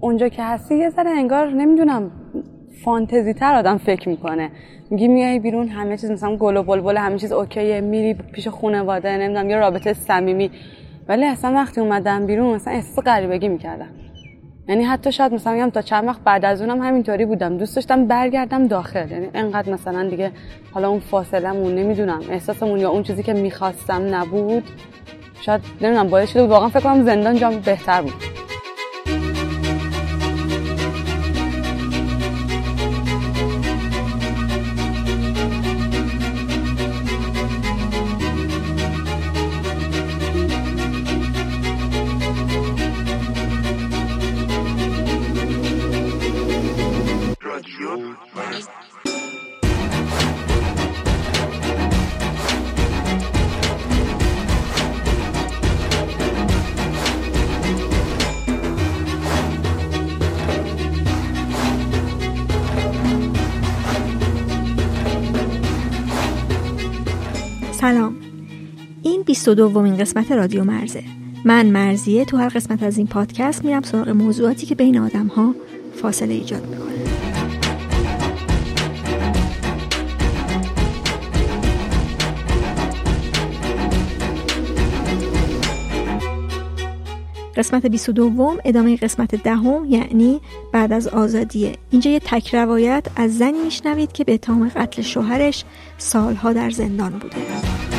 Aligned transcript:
اونجا 0.00 0.28
که 0.28 0.42
هستی 0.42 0.74
یه 0.74 0.90
ذره 0.90 1.10
انگار 1.10 1.50
نمی‌دونم 1.50 2.10
فانتزی 2.84 3.34
تر 3.34 3.54
آدم 3.54 3.78
فکر 3.78 4.08
می‌کنه. 4.08 4.50
میگی 4.90 5.08
میای 5.08 5.38
بیرون 5.38 5.68
همه 5.68 5.96
چیز 5.96 6.10
مثلا 6.10 6.36
گل 6.36 6.56
و 6.56 6.62
بلبل 6.62 6.96
همه 6.96 7.18
چیز 7.18 7.32
اوکیه 7.32 7.80
میری 7.80 8.14
پیش 8.14 8.48
خانواده 8.48 9.16
نمی‌دونم 9.16 9.50
یه 9.50 9.56
رابطه 9.56 9.92
صمیمی. 9.92 10.50
ولی 11.08 11.24
اصلا 11.24 11.52
وقتی 11.52 11.80
اومدم 11.80 12.26
بیرون 12.26 12.54
مثلا 12.54 12.74
احساس 12.74 13.04
غریبگی 13.04 13.48
می‌کردم. 13.48 13.88
یعنی 14.68 14.84
حتی 14.84 15.12
شاید 15.12 15.34
مثلا 15.34 15.52
میگم 15.52 15.70
تا 15.70 15.82
چند 15.82 16.06
وقت 16.06 16.20
بعد 16.24 16.44
از 16.44 16.62
اونم 16.62 16.82
همینطوری 16.82 17.24
بودم. 17.24 17.56
دوست 17.56 17.76
داشتم 17.76 18.06
برگردم 18.06 18.66
داخل. 18.66 19.10
یعنی 19.10 19.28
انقدر 19.34 19.72
مثلا 19.72 20.08
دیگه 20.08 20.32
حالا 20.72 20.88
اون 20.88 21.00
فاصلمون 21.00 21.74
نمی‌دونم 21.74 22.20
احساسمون 22.30 22.78
یا 22.78 22.90
اون 22.90 23.02
چیزی 23.02 23.22
که 23.22 23.32
می‌خواستم 23.32 24.14
نبود. 24.14 24.64
شاید 25.40 25.60
نمی‌دونم 25.80 26.08
باعث 26.08 26.30
شده 26.30 26.46
واقعا 26.46 26.68
فکر 26.68 26.80
کنم 26.80 27.04
زندان 27.04 27.36
جام 27.36 27.56
بهتر 27.56 28.02
بود. 28.02 28.12
22 69.28 69.54
دومین 69.54 69.96
قسمت 69.96 70.32
رادیو 70.32 70.64
مرزه. 70.64 71.02
من 71.44 71.66
مرزیه 71.66 72.24
تو 72.24 72.36
هر 72.36 72.48
قسمت 72.48 72.82
از 72.82 72.98
این 72.98 73.06
پادکست 73.06 73.64
میرم 73.64 73.82
سراغ 73.82 74.08
موضوعاتی 74.08 74.66
که 74.66 74.74
بین 74.74 74.98
آدم 74.98 75.26
ها 75.26 75.54
فاصله 75.94 76.34
ایجاد 76.34 76.66
می‌کنه. 76.66 76.88
قسمت 87.56 87.86
22 87.86 88.56
ادامه 88.64 88.96
قسمت 88.96 89.34
دهم 89.34 89.84
یعنی 89.88 90.40
بعد 90.72 90.92
از 90.92 91.08
آزادیه. 91.08 91.72
اینجا 91.90 92.10
یه 92.10 92.20
تک 92.20 92.54
روایت 92.54 93.06
از 93.16 93.38
زنی 93.38 93.64
میشنوید 93.64 94.12
که 94.12 94.24
به 94.24 94.34
اتهام 94.34 94.68
قتل 94.68 95.02
شوهرش 95.02 95.64
سالها 95.98 96.52
در 96.52 96.70
زندان 96.70 97.12
بوده. 97.12 97.97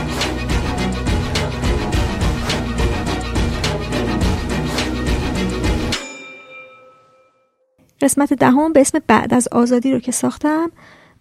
قسمت 8.01 8.33
دهم 8.33 8.73
به 8.73 8.81
اسم 8.81 8.99
بعد 9.07 9.33
از 9.33 9.47
آزادی 9.51 9.91
رو 9.91 9.99
که 9.99 10.11
ساختم 10.11 10.71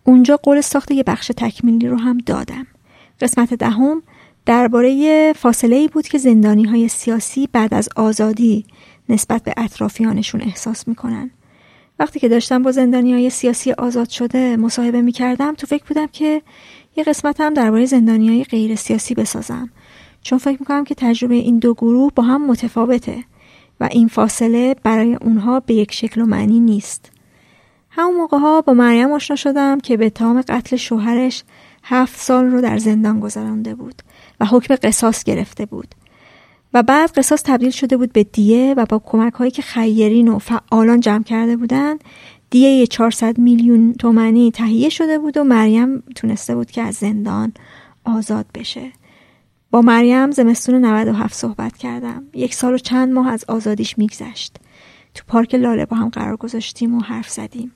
اونجا 0.04 0.36
قول 0.36 0.60
ساخت 0.60 0.90
یه 0.90 1.02
بخش 1.02 1.30
تکمیلی 1.36 1.88
رو 1.88 1.96
هم 1.96 2.18
دادم. 2.18 2.66
قسمت 3.20 3.54
دهم 3.54 4.02
درباره 4.46 5.32
فاصله 5.32 5.76
ای 5.76 5.88
بود 5.88 6.08
که 6.08 6.18
زندانی 6.18 6.64
های 6.64 6.88
سیاسی 6.88 7.48
بعد 7.52 7.74
از 7.74 7.88
آزادی 7.96 8.64
نسبت 9.08 9.42
به 9.42 9.54
اطرافیانشون 9.56 10.42
احساس 10.42 10.88
می‌کنن. 10.88 11.30
وقتی 11.98 12.20
که 12.20 12.28
داشتم 12.28 12.62
با 12.62 12.72
زندانی 12.72 13.12
های 13.12 13.30
سیاسی 13.30 13.72
آزاد 13.72 14.08
شده 14.08 14.56
مصاحبه 14.56 15.02
می‌کردم 15.02 15.54
تو 15.54 15.66
فکر 15.66 15.84
بودم 15.84 16.06
که 16.06 16.42
یه 16.96 17.04
قسمت 17.04 17.40
هم 17.40 17.54
درباره 17.54 17.86
زندانی 17.86 18.28
های 18.28 18.44
غیر 18.44 18.74
سیاسی 18.74 19.14
بسازم. 19.14 19.70
چون 20.22 20.38
فکر 20.38 20.56
می‌کنم 20.60 20.84
که 20.84 20.94
تجربه 20.94 21.34
این 21.34 21.58
دو 21.58 21.74
گروه 21.74 22.12
با 22.14 22.22
هم 22.22 22.46
متفاوته. 22.46 23.24
و 23.80 23.88
این 23.92 24.08
فاصله 24.08 24.76
برای 24.82 25.14
اونها 25.14 25.60
به 25.60 25.74
یک 25.74 25.92
شکل 25.92 26.20
و 26.20 26.26
معنی 26.26 26.60
نیست. 26.60 27.12
همون 27.90 28.16
موقع 28.16 28.38
ها 28.38 28.60
با 28.60 28.72
مریم 28.72 29.12
آشنا 29.12 29.36
شدم 29.36 29.80
که 29.80 29.96
به 29.96 30.10
تام 30.10 30.42
قتل 30.42 30.76
شوهرش 30.76 31.44
هفت 31.82 32.20
سال 32.20 32.44
رو 32.44 32.60
در 32.60 32.78
زندان 32.78 33.20
گذرانده 33.20 33.74
بود 33.74 34.02
و 34.40 34.46
حکم 34.46 34.74
قصاص 34.74 35.24
گرفته 35.24 35.66
بود. 35.66 35.94
و 36.74 36.82
بعد 36.82 37.10
قصاص 37.10 37.42
تبدیل 37.44 37.70
شده 37.70 37.96
بود 37.96 38.12
به 38.12 38.24
دیه 38.24 38.74
و 38.76 38.86
با 38.88 38.98
کمک 38.98 39.32
هایی 39.32 39.50
که 39.50 39.62
خیرین 39.62 40.28
و 40.28 40.38
فعالان 40.38 41.00
جمع 41.00 41.22
کرده 41.22 41.56
بودند 41.56 42.04
دیه 42.50 42.86
400 42.86 43.38
میلیون 43.38 43.92
تومنی 43.92 44.50
تهیه 44.50 44.88
شده 44.88 45.18
بود 45.18 45.36
و 45.36 45.44
مریم 45.44 46.02
تونسته 46.16 46.54
بود 46.54 46.70
که 46.70 46.82
از 46.82 46.94
زندان 46.94 47.52
آزاد 48.04 48.46
بشه. 48.54 48.92
با 49.70 49.82
مریم 49.82 50.30
زمستون 50.30 50.74
97 50.74 51.34
صحبت 51.34 51.76
کردم. 51.76 52.22
یک 52.34 52.54
سال 52.54 52.74
و 52.74 52.78
چند 52.78 53.12
ماه 53.12 53.28
از 53.28 53.44
آزادیش 53.48 53.98
میگذشت. 53.98 54.56
تو 55.14 55.24
پارک 55.28 55.54
لاله 55.54 55.86
با 55.86 55.96
هم 55.96 56.08
قرار 56.08 56.36
گذاشتیم 56.36 56.94
و 56.94 57.00
حرف 57.00 57.28
زدیم. 57.28 57.72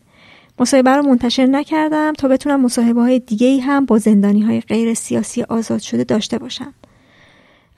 مصاحبه 0.58 0.90
رو 0.90 1.02
منتشر 1.02 1.46
نکردم 1.46 2.12
تا 2.12 2.28
بتونم 2.28 2.60
مصاحبه 2.60 3.00
های 3.00 3.18
دیگه 3.18 3.46
ای 3.46 3.60
هم 3.60 3.86
با 3.86 3.98
زندانی 3.98 4.42
های 4.42 4.60
غیر 4.60 4.94
سیاسی 4.94 5.42
آزاد 5.42 5.80
شده 5.80 6.04
داشته 6.04 6.38
باشم. 6.38 6.74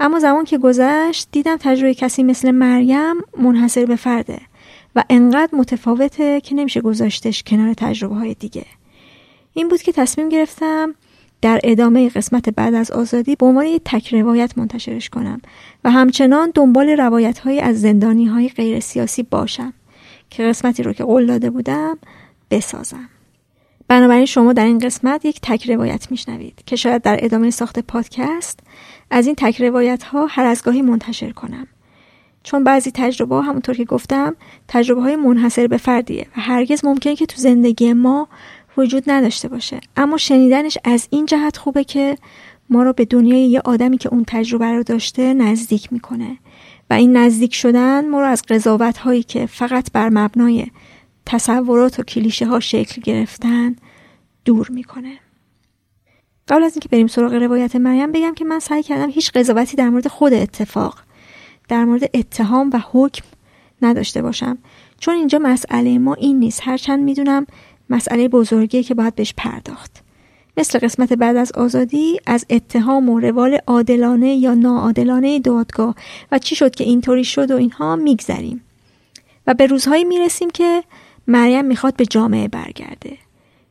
اما 0.00 0.18
زمان 0.18 0.44
که 0.44 0.58
گذشت 0.58 1.28
دیدم 1.32 1.56
تجربه 1.56 1.94
کسی 1.94 2.22
مثل 2.22 2.50
مریم 2.50 3.14
منحصر 3.38 3.84
به 3.84 3.96
فرده 3.96 4.40
و 4.96 5.04
انقدر 5.10 5.54
متفاوته 5.54 6.40
که 6.40 6.54
نمیشه 6.54 6.80
گذاشتش 6.80 7.42
کنار 7.42 7.74
تجربه 7.74 8.14
های 8.14 8.34
دیگه. 8.34 8.66
این 9.54 9.68
بود 9.68 9.82
که 9.82 9.92
تصمیم 9.92 10.28
گرفتم 10.28 10.94
در 11.44 11.60
ادامه 11.64 12.08
قسمت 12.08 12.48
بعد 12.48 12.74
از 12.74 12.90
آزادی 12.90 13.36
به 13.36 13.46
عنوان 13.46 13.66
یک 13.66 13.82
تک 13.84 14.14
روایت 14.14 14.58
منتشرش 14.58 15.08
کنم 15.10 15.40
و 15.84 15.90
همچنان 15.90 16.52
دنبال 16.54 16.88
روایت 16.88 17.38
های 17.38 17.60
از 17.60 17.80
زندانی 17.80 18.26
های 18.26 18.48
غیر 18.48 18.80
سیاسی 18.80 19.22
باشم 19.22 19.72
که 20.30 20.42
قسمتی 20.42 20.82
رو 20.82 20.92
که 20.92 21.04
قول 21.04 21.26
داده 21.26 21.50
بودم 21.50 21.98
بسازم. 22.50 23.08
بنابراین 23.88 24.26
شما 24.26 24.52
در 24.52 24.64
این 24.64 24.78
قسمت 24.78 25.24
یک 25.24 25.40
تک 25.42 25.70
روایت 25.70 26.10
میشنوید 26.10 26.62
که 26.66 26.76
شاید 26.76 27.02
در 27.02 27.18
ادامه 27.22 27.50
ساخت 27.50 27.78
پادکست 27.78 28.60
از 29.10 29.26
این 29.26 29.34
تک 29.34 29.62
روایت 29.62 30.02
ها 30.02 30.26
هر 30.26 30.44
از 30.44 30.62
گاهی 30.62 30.82
منتشر 30.82 31.30
کنم. 31.30 31.66
چون 32.42 32.64
بعضی 32.64 32.90
تجربه 32.94 33.42
همونطور 33.42 33.74
که 33.74 33.84
گفتم 33.84 34.36
تجربه 34.68 35.00
های 35.02 35.16
منحصر 35.16 35.66
به 35.66 35.76
فردیه 35.76 36.26
و 36.36 36.40
هرگز 36.40 36.84
ممکنه 36.84 37.16
که 37.16 37.26
تو 37.26 37.40
زندگی 37.40 37.92
ما 37.92 38.28
وجود 38.76 39.04
نداشته 39.06 39.48
باشه. 39.48 39.80
اما 39.96 40.16
شنیدنش 40.16 40.78
از 40.84 41.08
این 41.10 41.26
جهت 41.26 41.56
خوبه 41.56 41.84
که 41.84 42.18
ما 42.70 42.82
رو 42.82 42.92
به 42.92 43.04
دنیای 43.04 43.40
یه 43.40 43.60
آدمی 43.60 43.98
که 43.98 44.08
اون 44.08 44.24
تجربه 44.26 44.72
رو 44.72 44.82
داشته 44.82 45.34
نزدیک 45.34 45.92
می‌کنه. 45.92 46.38
و 46.90 46.94
این 46.94 47.16
نزدیک 47.16 47.54
شدن 47.54 48.08
ما 48.08 48.20
رو 48.20 48.26
از 48.26 48.42
قضاوت 48.48 48.98
هایی 48.98 49.22
که 49.22 49.46
فقط 49.46 49.92
بر 49.92 50.08
مبنای 50.08 50.66
تصورات 51.26 52.00
و 52.00 52.02
کلیشه 52.02 52.46
ها 52.46 52.60
شکل 52.60 53.02
گرفتن 53.02 53.76
دور 54.44 54.68
می‌کنه. 54.70 55.18
قبل 56.48 56.62
از 56.62 56.72
اینکه 56.74 56.88
بریم 56.88 57.06
سراغ 57.06 57.34
روایت 57.34 57.76
مریم 57.76 58.12
بگم 58.12 58.34
که 58.34 58.44
من 58.44 58.58
سعی 58.58 58.82
کردم 58.82 59.10
هیچ 59.10 59.32
قضاوتی 59.32 59.76
در 59.76 59.88
مورد 59.88 60.08
خود 60.08 60.32
اتفاق 60.32 60.98
در 61.68 61.84
مورد 61.84 62.10
اتهام 62.14 62.70
و 62.72 62.80
حکم 62.92 63.24
نداشته 63.82 64.22
باشم. 64.22 64.58
چون 64.98 65.14
اینجا 65.14 65.38
مسئله 65.38 65.98
ما 65.98 66.14
این 66.14 66.38
نیست. 66.38 66.60
هرچند 66.64 67.02
می‌دونم 67.02 67.46
مسئله 67.90 68.28
بزرگی 68.28 68.82
که 68.82 68.94
باید 68.94 69.14
بهش 69.14 69.34
پرداخت. 69.36 70.02
مثل 70.56 70.78
قسمت 70.78 71.12
بعد 71.12 71.36
از 71.36 71.52
آزادی 71.52 72.20
از 72.26 72.46
اتهام 72.50 73.08
و 73.08 73.20
روال 73.20 73.58
عادلانه 73.66 74.34
یا 74.34 74.54
ناعادلانه 74.54 75.40
دادگاه 75.40 75.94
و 76.32 76.38
چی 76.38 76.56
شد 76.56 76.74
که 76.74 76.84
اینطوری 76.84 77.24
شد 77.24 77.50
و 77.50 77.56
اینها 77.56 77.96
میگذریم. 77.96 78.60
و 79.46 79.54
به 79.54 79.66
روزهایی 79.66 80.04
می‌رسیم 80.04 80.50
که 80.50 80.84
مریم 81.26 81.64
می‌خواد 81.64 81.96
به 81.96 82.06
جامعه 82.06 82.48
برگرده. 82.48 83.18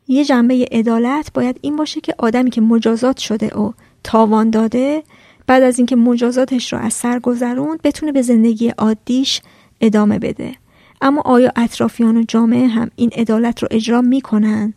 یه 0.07 0.25
جنبه 0.25 0.67
عدالت 0.71 1.33
باید 1.33 1.59
این 1.61 1.75
باشه 1.75 2.01
که 2.01 2.15
آدمی 2.17 2.49
که 2.49 2.61
مجازات 2.61 3.17
شده 3.17 3.47
و 3.47 3.71
تاوان 4.03 4.49
داده 4.49 5.03
بعد 5.47 5.63
از 5.63 5.77
اینکه 5.77 5.95
مجازاتش 5.95 6.73
رو 6.73 6.79
از 6.79 6.93
سر 6.93 7.19
گذروند 7.19 7.81
بتونه 7.81 8.11
به 8.11 8.21
زندگی 8.21 8.69
عادیش 8.69 9.41
ادامه 9.81 10.19
بده. 10.19 10.55
اما 11.03 11.21
آیا 11.21 11.51
اطرافیان 11.55 12.17
و 12.17 12.23
جامعه 12.27 12.67
هم 12.67 12.91
این 12.95 13.09
عدالت 13.15 13.63
رو 13.63 13.67
اجرا 13.71 14.01
می‌کنن؟ 14.01 14.73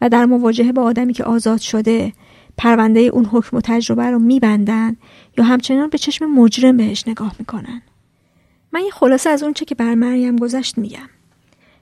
و 0.00 0.08
در 0.08 0.24
مواجهه 0.24 0.72
با 0.72 0.82
آدمی 0.82 1.12
که 1.12 1.24
آزاد 1.24 1.60
شده 1.60 2.12
پرونده 2.58 3.00
اون 3.00 3.24
حکم 3.24 3.56
و 3.56 3.60
تجربه 3.64 4.10
رو 4.10 4.18
میبندن 4.18 4.96
یا 5.38 5.44
همچنان 5.44 5.90
به 5.90 5.98
چشم 5.98 6.26
مجرم 6.26 6.76
بهش 6.76 7.08
نگاه 7.08 7.32
می‌کنن؟ 7.38 7.82
من 8.72 8.80
یه 8.80 8.90
خلاصه 8.90 9.30
از 9.30 9.42
اون 9.42 9.52
چه 9.52 9.64
که 9.64 9.74
بر 9.74 9.94
مریم 9.94 10.36
گذشت 10.36 10.78
میگم. 10.78 11.08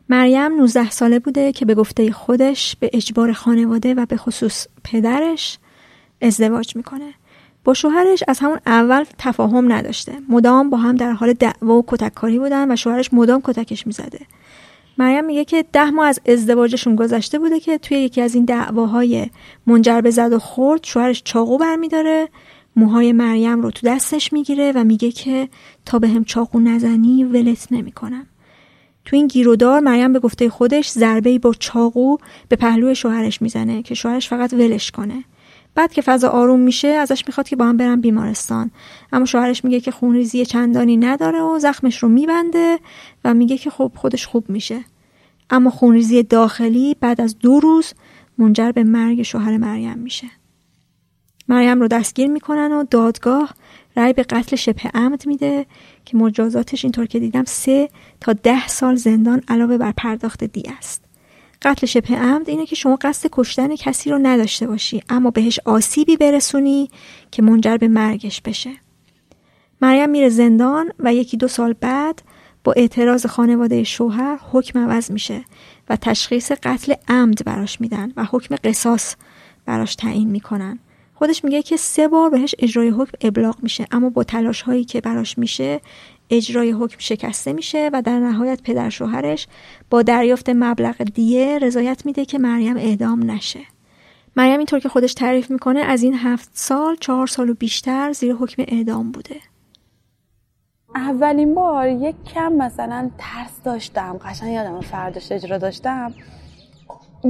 مریم 0.08 0.56
19 0.56 0.90
ساله 0.90 1.18
بوده 1.18 1.52
که 1.52 1.64
به 1.64 1.74
گفته 1.74 2.12
خودش 2.12 2.76
به 2.80 2.90
اجبار 2.92 3.32
خانواده 3.32 3.94
و 3.94 4.06
به 4.06 4.16
خصوص 4.16 4.66
پدرش 4.84 5.58
ازدواج 6.22 6.76
می‌کنه. 6.76 7.14
با 7.64 7.74
شوهرش 7.74 8.22
از 8.28 8.38
همون 8.38 8.58
اول 8.66 9.04
تفاهم 9.18 9.72
نداشته. 9.72 10.12
مدام 10.28 10.70
با 10.70 10.76
هم 10.76 10.96
در 10.96 11.12
حال 11.12 11.32
دعوا 11.32 11.78
و 11.78 11.84
کتککاری 11.86 12.38
بودن 12.38 12.72
و 12.72 12.76
شوهرش 12.76 13.12
مدام 13.12 13.40
کتکش 13.44 13.86
می‌زده. 13.86 14.20
مریم 14.98 15.24
میگه 15.24 15.44
که 15.44 15.64
ده 15.72 15.90
ماه 15.90 16.06
از 16.06 16.20
ازدواجشون 16.26 16.96
گذشته 16.96 17.38
بوده 17.38 17.60
که 17.60 17.78
توی 17.78 17.96
یکی 17.96 18.20
از 18.20 18.34
این 18.34 18.44
دعواهای 18.44 19.30
منجر 19.66 20.00
به 20.00 20.10
زد 20.10 20.32
و 20.32 20.38
خورد 20.38 20.84
شوهرش 20.84 21.22
چاقو 21.24 21.58
برمیداره. 21.58 22.28
موهای 22.76 23.12
مریم 23.12 23.62
رو 23.62 23.70
تو 23.70 23.86
دستش 23.86 24.32
می‌گیره 24.32 24.72
و 24.74 24.84
میگه 24.84 25.12
که 25.12 25.48
تا 25.86 25.98
به 25.98 26.08
هم 26.08 26.24
چاقو 26.24 26.60
نزنی 26.60 27.24
ولت 27.24 27.68
نمی‌کنم. 27.70 28.26
تو 29.04 29.16
این 29.16 29.26
گیرودار 29.26 29.80
مریم 29.80 30.12
به 30.12 30.18
گفته 30.18 30.48
خودش 30.48 30.90
ضربه 30.90 31.38
با 31.38 31.54
چاقو 31.58 32.16
به 32.48 32.56
پهلوی 32.56 32.94
شوهرش 32.94 33.42
می‌زنه 33.42 33.82
که 33.82 33.94
شوهرش 33.94 34.28
فقط 34.28 34.52
ولش 34.52 34.90
کنه. 34.90 35.24
بعد 35.74 35.92
که 35.92 36.02
فضا 36.02 36.28
آروم 36.28 36.60
میشه 36.60 36.88
ازش 36.88 37.24
می‌خواد 37.26 37.48
که 37.48 37.56
با 37.56 37.64
هم 37.64 37.76
برن 37.76 38.00
بیمارستان. 38.00 38.70
اما 39.12 39.24
شوهرش 39.24 39.64
میگه 39.64 39.80
که 39.80 39.90
خونریزی 39.90 40.46
چندانی 40.46 40.96
نداره 40.96 41.40
و 41.40 41.58
زخمش 41.58 42.02
رو 42.02 42.08
میبنده 42.08 42.78
و 43.24 43.34
میگه 43.34 43.58
که 43.58 43.70
خب 43.70 43.92
خودش 43.96 44.26
خوب 44.26 44.50
میشه. 44.50 44.84
اما 45.50 45.70
خونریزی 45.70 46.22
داخلی 46.22 46.96
بعد 47.00 47.20
از 47.20 47.38
دو 47.38 47.60
روز 47.60 47.92
منجر 48.38 48.72
به 48.72 48.84
مرگ 48.84 49.22
شوهر 49.22 49.56
مریم 49.56 49.98
میشه. 49.98 50.26
مریم 51.48 51.80
رو 51.80 51.88
دستگیر 51.88 52.26
می‌کنن 52.26 52.72
و 52.72 52.84
دادگاه 52.90 53.54
رأی 53.96 54.12
به 54.12 54.22
قتل 54.22 54.56
شبه 54.56 54.90
عمد 54.94 55.26
میده 55.26 55.66
که 56.04 56.16
مجازاتش 56.16 56.84
اینطور 56.84 57.06
که 57.06 57.18
دیدم 57.18 57.44
سه 57.44 57.88
تا 58.20 58.32
ده 58.32 58.68
سال 58.68 58.94
زندان 58.94 59.42
علاوه 59.48 59.78
بر 59.78 59.92
پرداخت 59.96 60.44
دی 60.44 60.62
است. 60.78 61.03
قتل 61.64 61.86
شبه 61.86 62.16
عمد 62.16 62.48
اینه 62.48 62.66
که 62.66 62.76
شما 62.76 62.98
قصد 63.00 63.28
کشتن 63.32 63.76
کسی 63.76 64.10
رو 64.10 64.18
نداشته 64.22 64.66
باشی 64.66 65.02
اما 65.08 65.30
بهش 65.30 65.60
آسیبی 65.64 66.16
برسونی 66.16 66.90
که 67.30 67.42
منجر 67.42 67.76
به 67.76 67.88
مرگش 67.88 68.40
بشه. 68.40 68.70
مریم 69.80 70.10
میره 70.10 70.28
زندان 70.28 70.92
و 70.98 71.14
یکی 71.14 71.36
دو 71.36 71.48
سال 71.48 71.72
بعد 71.72 72.22
با 72.64 72.72
اعتراض 72.72 73.26
خانواده 73.26 73.84
شوهر 73.84 74.38
حکم 74.52 74.78
عوض 74.78 75.10
میشه 75.10 75.44
و 75.88 75.96
تشخیص 75.96 76.52
قتل 76.52 76.94
عمد 77.08 77.44
براش 77.44 77.80
میدن 77.80 78.12
و 78.16 78.24
حکم 78.24 78.56
قصاص 78.64 79.14
براش 79.66 79.94
تعیین 79.94 80.30
می‌کنن. 80.30 80.78
خودش 81.14 81.44
میگه 81.44 81.62
که 81.62 81.76
سه 81.76 82.08
بار 82.08 82.30
بهش 82.30 82.54
اجرای 82.58 82.88
حکم 82.88 83.12
ابلاغ 83.20 83.56
میشه 83.62 83.86
اما 83.90 84.10
با 84.10 84.24
تلاش 84.24 84.62
هایی 84.62 84.84
که 84.84 85.00
براش 85.00 85.38
میشه 85.38 85.80
اجرای 86.30 86.70
حکم 86.70 86.96
شکسته 86.98 87.52
میشه 87.52 87.90
و 87.92 88.02
در 88.02 88.18
نهایت 88.18 88.62
پدر 88.62 88.90
شوهرش 88.90 89.46
با 89.90 90.02
دریافت 90.02 90.48
مبلغ 90.48 91.02
دیه 91.02 91.58
رضایت 91.58 92.06
میده 92.06 92.24
که 92.24 92.38
مریم 92.38 92.76
اعدام 92.76 93.30
نشه. 93.30 93.60
مریم 94.36 94.58
اینطور 94.58 94.80
که 94.80 94.88
خودش 94.88 95.14
تعریف 95.14 95.50
می‌کنه 95.50 95.80
از 95.80 96.02
این 96.02 96.14
هفت 96.14 96.50
سال 96.52 96.96
چهار 96.96 97.26
سال 97.26 97.50
و 97.50 97.54
بیشتر 97.54 98.12
زیر 98.12 98.34
حکم 98.34 98.64
اعدام 98.68 99.10
بوده. 99.10 99.36
اولین 100.94 101.54
بار 101.54 101.88
یک 101.88 102.16
کم 102.34 102.52
مثلا 102.52 103.10
ترس 103.18 103.62
داشتم. 103.64 104.18
قشنگ 104.24 104.52
یادم 104.52 104.80
فرداش 104.80 105.32
اجرا 105.32 105.58
داشتم. 105.58 106.14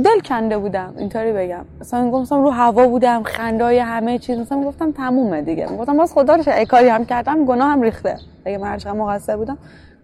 دل 0.02 0.20
کنده 0.24 0.58
بودم 0.58 0.94
اینطوری 0.98 1.32
بگم. 1.32 1.64
مثلا 1.80 2.10
گفتم 2.10 2.42
رو 2.42 2.50
هوا 2.50 2.86
بودم 2.86 3.22
خندای 3.22 3.78
همه 3.78 4.18
چیز. 4.18 4.38
مثلا 4.38 4.62
گفتم 4.62 4.92
تمومه 4.92 5.42
دیگه. 5.42 5.66
گفتم 5.66 5.96
باز 5.96 6.12
خدا 6.12 6.34
رو 6.34 6.52
ای 6.52 6.66
کاری 6.66 6.88
هم 6.88 7.04
کردم 7.04 7.44
گناه 7.44 7.70
هم 7.70 7.82
ریخته. 7.82 8.16
اگه 8.44 8.58
من 8.58 8.68
هر 8.68 8.92
مقصر 8.92 9.36
بودم 9.36 9.58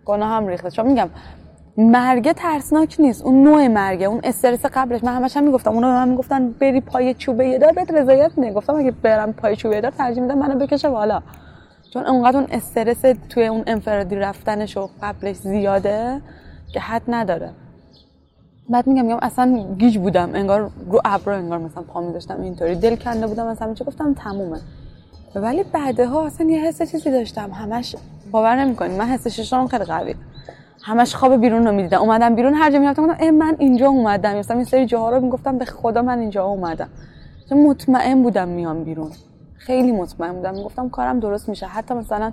گناه 0.04 0.28
هم 0.28 0.46
ریخته. 0.46 0.70
چون 0.70 0.86
میگم 0.86 1.08
مرگ 1.76 2.32
ترسناک 2.32 2.96
نیست. 2.98 3.22
اون 3.22 3.42
نوع 3.42 3.68
مرگه 3.68 4.06
اون 4.06 4.20
استرس 4.24 4.66
قبلش 4.66 5.04
من 5.04 5.14
همش 5.14 5.36
هم 5.36 5.44
می‌گفتم 5.44 5.70
اونا 5.70 5.88
به 5.88 5.94
من 5.94 6.08
می‌گفتن 6.08 6.50
بری 6.50 6.80
پای 6.80 7.14
چوبه 7.14 7.58
دار 7.58 7.72
بهت 7.72 7.90
رضایت 7.90 8.38
میده. 8.38 8.52
گفتم 8.52 8.74
اگه 8.74 8.90
برم 8.90 9.32
پای 9.32 9.56
چوبه 9.56 9.80
دار 9.80 9.90
ترجیح 9.90 10.22
میدم 10.22 10.38
منو 10.38 10.58
بکشه 10.58 10.88
بالا. 10.88 11.22
چون 11.92 12.06
اونقدر 12.06 12.36
اون 12.36 12.46
استرس 12.50 13.04
توی 13.28 13.46
اون 13.46 13.62
انفرادی 13.66 14.16
رفتنش 14.16 14.76
و 14.76 14.88
قبلش 15.02 15.36
زیاده 15.36 16.20
که 16.72 16.80
حد 16.80 17.02
نداره. 17.08 17.50
بعد 18.70 18.86
میگم 18.86 19.04
میگم 19.04 19.18
اصلا 19.22 19.64
گیج 19.78 19.98
بودم 19.98 20.30
انگار 20.34 20.70
رو 20.90 21.00
ابرو 21.04 21.32
انگار 21.32 21.58
مثلا 21.58 21.82
پا 21.82 22.00
می‌داشتم 22.00 22.40
اینطوری 22.40 22.76
دل 22.76 22.96
کنده 22.96 23.26
بودم 23.26 23.46
مثلا 23.46 23.74
چه 23.74 23.84
گفتم 23.84 24.14
تمومه. 24.14 24.60
ولی 25.34 25.62
بعدها 25.62 26.26
اصلا 26.26 26.46
یه 26.50 26.60
حس 26.64 26.82
چیزی 26.92 27.10
داشتم 27.10 27.50
همش 27.50 27.96
باور 28.30 28.56
نمی‌کنید 28.56 28.98
من 28.98 29.04
حس 29.04 29.28
ششم 29.28 29.66
خیلی 29.66 29.84
قوی. 29.84 30.14
همش 30.82 31.14
خواب 31.14 31.40
بیرون 31.40 31.66
رو 31.66 31.72
می‌دیدم. 31.72 32.00
اومدم 32.00 32.34
بیرون 32.34 32.54
هر 32.54 32.70
جا 32.70 32.78
می‌رفتم 32.78 33.06
گفتم 33.06 33.30
من 33.30 33.56
اینجا 33.58 33.88
اومدم. 33.88 34.36
مثلا 34.36 34.56
این 34.56 34.64
سری 34.64 34.86
جاها 34.86 35.10
رو 35.10 35.20
می‌گفتم 35.20 35.58
به 35.58 35.64
خدا 35.64 36.02
من 36.02 36.18
اینجا 36.18 36.44
اومدم. 36.44 36.88
چون 37.48 37.66
مطمئن 37.66 38.22
بودم 38.22 38.48
میام 38.48 38.84
بیرون. 38.84 39.10
خیلی 39.56 39.92
مطمئن 39.92 40.32
بودم. 40.32 40.54
می‌گفتم 40.54 40.88
کارم 40.88 41.20
درست 41.20 41.48
میشه. 41.48 41.66
حتی 41.66 41.94
مثلا 41.94 42.32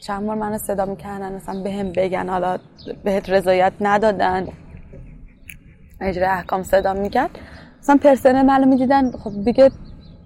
چند 0.00 0.26
بار 0.26 0.36
منو 0.36 0.58
صدا 0.58 0.84
می‌کردن 0.84 1.32
مثلا 1.32 1.62
بهم 1.62 1.92
بگن 1.92 2.28
حالا 2.28 2.58
بهت 3.04 3.30
رضایت 3.30 3.72
ندادن. 3.80 4.46
اجرای 6.00 6.28
احکام 6.28 6.62
صدا 6.62 6.92
می‌کرد. 6.92 7.30
مثلا 7.82 7.96
پرسنل 7.96 8.42
منو 8.42 8.66
می‌دیدن 8.66 9.10
خب 9.10 9.44
دیگه 9.44 9.70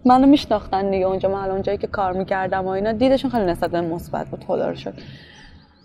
منو 0.04 0.26
میشناختن 0.26 0.90
دیگه 0.90 1.06
اونجا 1.06 1.28
من 1.28 1.50
اونجایی 1.50 1.78
که 1.78 1.86
کار 1.86 2.12
می‌کردم 2.12 2.64
و 2.64 2.68
اینا 2.68 2.92
دیدشون 2.92 3.30
خیلی 3.30 3.44
نسبت 3.44 3.70
به 3.70 3.80
مثبت 3.80 4.26
بود 4.26 4.44
رو 4.48 4.74
شد 4.74 4.94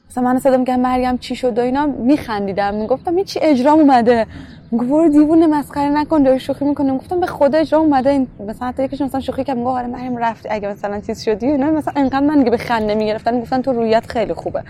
مثلا 0.09 0.23
من 0.23 0.39
صدا 0.39 0.57
میگم 0.57 0.79
مریم 0.79 1.17
چی 1.17 1.35
شد 1.35 1.59
و 1.59 1.61
اینا 1.61 1.85
میخندیدم 1.85 2.75
می‌گفتم 2.75 3.15
این 3.15 3.25
چی 3.25 3.39
اجرام 3.39 3.79
اومده؟ 3.79 4.25
می‌گفت 4.71 4.89
برو 4.89 5.09
دیوونه 5.09 5.47
مسخره 5.47 5.89
نکن 5.89 6.23
داری 6.23 6.39
شوخی 6.39 6.65
می‌کنه 6.65 6.97
گفتم 6.97 7.19
به 7.19 7.27
خدا 7.27 7.57
اجرام 7.57 7.81
اومده. 7.81 8.09
این 8.09 8.27
مثلا 8.47 8.67
حتی 8.67 8.83
یکیشون 8.83 9.07
مثلا 9.07 9.21
شوخی 9.21 9.43
کرد 9.43 9.57
می‌گفت 9.57 9.77
آره 9.77 9.87
مریم 9.87 10.17
رفتی 10.17 10.49
اگه 10.51 10.67
مثلا 10.67 10.99
چیز 10.99 11.23
شدی 11.23 11.45
اینا 11.47 11.71
مثلا 11.71 11.93
انقدر 11.95 12.19
من 12.25 12.37
دیگه 12.37 12.51
به 12.51 12.57
خنده 12.57 12.95
می‌گرفتن 12.95 13.39
گفتن 13.41 13.61
تو 13.61 13.73
رویت 13.73 14.05
خیلی 14.07 14.33
خوبه. 14.33 14.63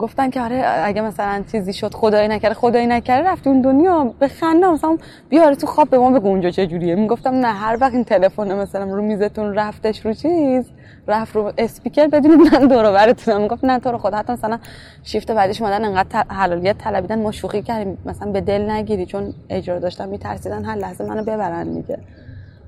گفتن 0.00 0.30
که 0.30 0.40
آره 0.40 0.64
اگه 0.84 1.00
مثلا 1.02 1.44
چیزی 1.52 1.72
شد 1.72 1.94
خدایی 1.94 2.28
نکرده 2.28 2.54
خدایی 2.54 2.86
نکرده 2.86 3.28
رفتی 3.28 3.50
اون 3.50 3.60
دنیا 3.60 4.14
به 4.18 4.28
خنده 4.28 4.70
مثلا 4.70 4.98
بیاره 5.28 5.54
تو 5.54 5.66
خواب 5.66 5.90
به 5.90 5.98
ما 5.98 6.10
بگو 6.10 6.28
اونجا 6.28 6.50
چه 6.50 6.66
جوریه. 6.66 6.94
می‌گفتم 6.94 7.34
نه 7.34 7.52
هر 7.52 7.78
وقت 7.80 7.94
این 7.94 8.04
تلفن 8.04 8.54
مثلا 8.54 8.84
رو 8.84 9.02
میزتون 9.02 9.54
رفتش 9.54 10.06
رو 10.06 10.12
چیز 10.12 10.70
رفت 11.06 11.36
رو 11.36 11.52
اسپیکر 11.58 12.06
بدونید 12.06 12.54
من 12.54 12.68
دور 12.68 12.92
براتونم 12.92 13.40
می‌گفت 13.40 13.64
نه 13.64 13.78
تو 13.78 13.92
رو 13.92 13.98
خدا. 13.98 14.16
حتی 14.16 14.32
مثلا 14.32 14.58
شیفت 15.02 15.30
بعدش 15.30 15.62
اومدن 15.62 15.84
انقدر 15.84 16.24
حلالیت 16.28 16.78
طلبیدن 16.78 17.22
ما 17.22 17.32
شوخی 17.32 17.62
کردیم. 17.62 17.98
مثلا 18.06 18.32
به 18.32 18.40
دل 18.40 18.70
نگیری 18.70 19.06
چون 19.06 19.34
اجاره 19.50 19.80
داشتن 19.80 20.08
میترسیدن 20.08 20.64
هر 20.64 20.76
لحظه 20.76 21.04
منو 21.04 21.22
ببرن 21.22 21.72
دیگه. 21.72 21.98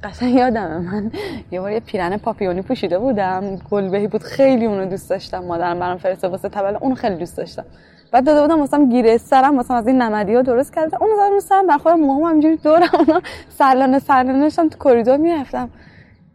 قشنگ 0.05 0.35
یادمه. 0.35 0.79
من 0.79 1.11
یه 1.51 1.61
بار 1.61 1.73
یه 1.73 1.81
پیرن 1.81 2.17
پاپیونی 2.17 2.63
پوشیده 2.63 2.99
بودم. 2.99 3.57
گلبهی 3.71 4.07
بود. 4.07 4.23
خیلی 4.23 4.67
اونو 4.67 4.87
دوست 4.87 5.11
داشتم. 5.11 5.45
مادرم 5.45 5.79
برام 5.79 5.99
فرسته 5.99 6.29
واسه 6.29 6.49
تولد 6.49 6.79
اونو 6.81 6.95
خیلی 6.95 7.17
دوست 7.17 7.37
داشتم. 7.37 7.65
بعد 8.13 8.27
داده 8.27 8.41
بودم 8.43 8.61
مثلا 8.61 8.85
گیره 8.85 9.19
سرم. 9.19 9.55
مثلا 9.55 9.77
از 9.77 9.87
این 9.87 10.03
نمدی 10.03 10.43
درست 10.43 10.75
کرده. 10.75 11.03
اونو 11.03 11.13
زدم 11.17 11.41
سرم. 11.41 11.67
بر 11.67 11.79
خودم 11.79 12.01
موهام 12.01 12.23
همینجوری 12.23 12.57
دورم. 12.57 12.89
اونا 12.99 13.21
سرلانه 13.49 13.99
سرلانهشم 13.99 14.69
تو 14.69 14.79
کریدور 14.91 15.17
می‌رفتم. 15.17 15.71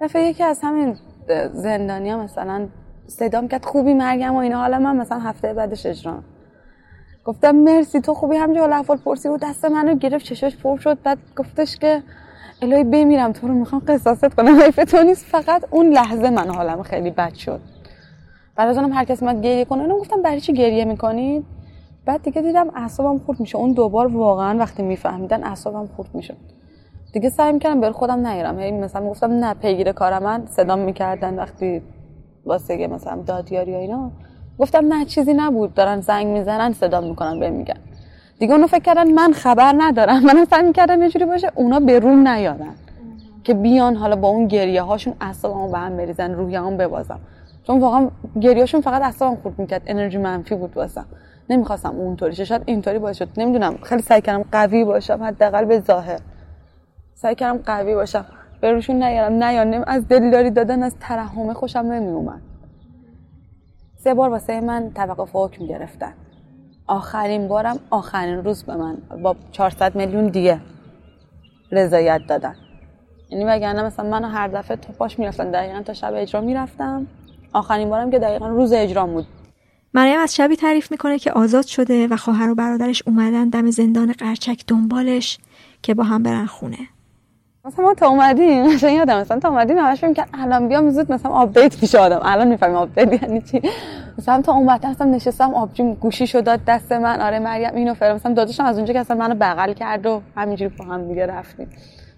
دفعه 0.01 0.23
یکی 0.23 0.43
از 0.43 0.59
همین 0.63 0.95
زندانی 1.53 2.09
ها 2.09 2.23
مثلا 2.23 2.67
صدام 3.07 3.47
کرد. 3.47 3.65
خوبی 3.65 3.93
مرگم 3.93 4.35
و 4.35 4.37
اینا. 4.37 4.57
حالا 4.57 4.79
من 4.79 4.97
مثلا 4.97 5.19
هفته 5.19 5.53
بعدش 5.53 5.85
اجرام. 5.85 6.23
گفتم 7.25 7.51
مرسی. 7.51 8.01
تو 8.01 8.13
خوبی؟ 8.13 8.35
همجا 8.35 8.65
احوال 8.65 8.97
پرسی 8.97 9.29
و 9.29 9.37
دست 9.37 9.65
منو 9.65 9.95
گرفت. 9.95 10.25
چشاش 10.25 10.57
پر 10.57 10.77
شد. 10.77 10.97
بعد 11.03 11.17
گفتش 11.35 11.77
که 11.77 12.03
الهی 12.61 12.83
بمیرم 12.83 13.31
تو 13.31 13.47
رو 13.47 13.53
می‌خوام 13.53 13.81
قصاصت 13.87 14.33
کنم. 14.33 14.59
حیف 14.61 14.75
تو 14.75 15.03
نیست 15.03 15.25
فقط 15.25 15.63
اون 15.69 15.89
لحظه 15.89 16.29
من 16.29 16.49
حالم 16.49 16.83
خیلی 16.83 17.11
بد 17.11 17.33
شد. 17.33 17.59
بعد 18.55 18.69
از 18.69 18.77
اونم 18.77 18.93
هر 18.93 19.05
کس 19.05 19.23
من 19.23 19.41
گریه 19.41 19.65
کنه. 19.65 19.81
اونم 19.81 19.97
گفتم 19.97 20.21
برای 20.21 20.41
چی 20.41 20.53
گریه 20.53 20.85
می‌کنید 20.85 21.45
بعد 22.05 22.21
دیگه 22.21 22.41
دیدم 22.41 22.67
اعصابم 22.75 23.19
خورد 23.19 23.39
میشه. 23.39 23.57
اون 23.57 23.71
دوبار 23.71 24.07
واقعا 24.07 24.57
وقتی 24.59 24.83
میفهمیدن 24.83 25.43
اعصابم 25.43 25.87
خورد 25.95 26.09
میشه. 26.15 26.35
دیگه 27.13 27.29
سعی 27.29 27.51
می‌کردم 27.53 27.81
بر 27.81 27.91
خودم 27.91 28.27
نگیرم 28.27 28.59
هی 28.59 28.71
مثلا 28.71 29.09
گفتم 29.09 29.31
نه 29.31 29.53
پیگیر 29.53 29.91
کار 29.91 30.19
من. 30.19 30.45
صدام 30.45 30.79
می‌کردن 30.79 31.35
وقتی 31.35 31.81
واسه 32.45 32.87
مثلا 32.87 33.21
دادیاری 33.21 33.71
یا 33.71 33.79
اینا. 33.79 34.11
گفتم 34.59 34.93
نه 34.93 35.05
چیزی 35.05 35.33
نبود. 35.33 35.73
دارن 35.73 36.01
زنگ 36.01 36.27
می‌زنن 36.27 36.73
صدا 36.73 37.01
می‌کنن 37.01 37.39
بهم 37.39 37.53
میگن. 37.53 37.79
دیگه 38.39 38.53
اونو 38.53 38.67
فکر 38.67 38.79
کردن 38.79 39.11
من 39.11 39.33
خبر 39.33 39.73
ندارم. 39.77 40.23
من 40.23 40.45
سعی 40.49 40.63
می‌کردم 40.63 41.01
یه 41.01 41.09
جوری 41.09 41.25
باشه 41.25 41.51
اونا 41.55 41.79
به 41.79 41.99
روم 41.99 42.27
نیارن 42.27 42.75
که 43.43 43.53
بیان 43.53 43.95
حالا 43.95 44.15
با 44.15 44.27
اون 44.27 44.47
گریه 44.47 44.81
هاشون 44.81 45.13
اعصابمو 45.21 45.69
به 45.69 45.77
هم 45.77 45.97
بریزن 45.97 46.33
روحیه‌ام 46.33 46.77
ببازم. 46.77 47.19
چون 47.67 47.79
واقعا 47.79 48.09
گریهشون 48.41 48.81
فقط 48.81 49.01
اعصابم 49.01 49.35
خورد 49.35 49.59
می‌کرد 49.59 49.81
انرژی 49.85 50.17
منفی 50.17 50.55
بود 50.55 50.77
واسم. 50.77 51.05
نمی‌خواستم 51.49 51.89
اونطوری 51.89 52.35
شه. 52.35 52.45
شاید 52.45 52.61
اینطوری 52.65 52.99
باشه. 52.99 53.27
نمی‌دونم. 53.37 53.77
خیلی 53.83 54.01
سعی 54.01 54.21
کردم 54.21 54.45
قوی 54.51 54.83
باشم 54.83 55.23
حداقل 55.23 55.65
به 55.65 55.79
ظاهر. 55.79 56.19
سعی 57.15 57.35
کردم 57.35 57.57
قوی 57.65 57.95
باشم. 57.95 58.25
به 58.61 58.71
روشون 58.71 59.03
نیارم. 59.03 59.43
نیانم 59.43 59.83
از 59.87 60.07
دلداری 60.07 60.51
دادن 60.51 60.83
از 60.83 60.95
ترحم 60.99 61.53
خوشم 61.53 61.79
نمیومد 61.79 62.41
سه 63.97 64.13
بار 64.13 64.29
واسه 64.29 64.61
من 64.61 64.91
توقف 64.95 65.29
حکم 65.33 65.65
گرفتن. 65.65 66.13
آخرین 66.87 67.47
بارم 67.47 67.79
آخرین 67.89 68.43
روز 68.43 68.63
به 68.63 68.75
من 68.75 68.97
با 69.23 69.35
400 69.51 69.95
میلیون 69.95 70.27
دیگه 70.27 70.61
رضایت 71.71 72.21
دادن. 72.29 72.55
یعنی 73.29 73.45
وگرنه 73.45 73.83
مثلا 73.83 74.09
منو 74.09 74.27
هر 74.27 74.47
دفعه 74.47 74.77
تا 74.77 74.93
پاش 74.93 75.19
می‌رفتن 75.19 75.51
دقیقا 75.51 75.81
تا 75.81 75.93
شب 75.93 76.13
اجرا 76.15 76.41
می‌رفتم. 76.41 77.07
آخرین 77.53 77.89
بارم 77.89 78.11
که 78.11 78.19
دقیقا 78.19 78.47
روز 78.47 78.73
اجرا 78.73 79.05
بود. 79.05 79.27
مریم 79.93 80.19
از 80.19 80.35
شبی 80.35 80.55
تعریف 80.55 80.91
می‌کنه 80.91 81.19
که 81.19 81.31
آزاد 81.31 81.65
شده 81.65 82.07
و 82.07 82.17
خواهر 82.17 82.49
و 82.49 82.55
برادرش 82.55 83.03
اومدن 83.07 83.49
دم 83.49 83.71
زندان 83.71 84.11
قرچک 84.11 84.63
دنبالش 84.67 85.37
که 85.81 85.93
با 85.93 86.03
هم 86.03 86.23
برن 86.23 86.45
خونه. 86.45 86.77
مثلا 87.67 87.85
ما 87.85 87.93
تا 87.93 88.07
اومدیم 88.07 88.65
مثلا 88.65 88.89
یادم 88.89 89.19
مثلا 89.19 89.39
تا 89.39 89.49
اومدیم 89.49 89.77
همش 89.77 89.99
فکر 89.99 90.13
که 90.13 90.25
الان 90.33 90.67
بیام 90.67 90.89
زود 90.89 91.11
مثلا 91.11 91.31
آپدیت 91.31 91.81
میشه 91.81 91.99
آدم. 91.99 92.19
الان 92.23 92.47
می‌فهمم 92.47 92.75
آپدیت 92.75 93.23
یعنی 93.23 93.41
چی. 93.41 93.61
مثلا 94.17 94.41
تا 94.41 94.53
اومدم 94.53 94.89
مثلا 94.89 95.07
نشستم 95.07 95.53
آبجیم 95.53 95.93
گوشی 95.93 96.27
شد 96.27 96.43
داد 96.43 96.59
دست 96.67 96.91
من. 96.91 97.21
آره 97.21 97.39
مریم 97.39 97.75
اینو 97.75 97.93
فرام 97.93 98.15
مثلا 98.15 98.33
داداشم 98.33 98.65
از 98.65 98.77
اونجا 98.77 98.93
که 98.93 98.99
اصلا 98.99 99.17
منو 99.17 99.35
بغل 99.35 99.73
کرد 99.73 100.05
و 100.05 100.21
همینجوری 100.35 100.75
با 100.77 100.85
هم 100.85 101.07
دیگه 101.07 101.25
رفتیم. 101.25 101.67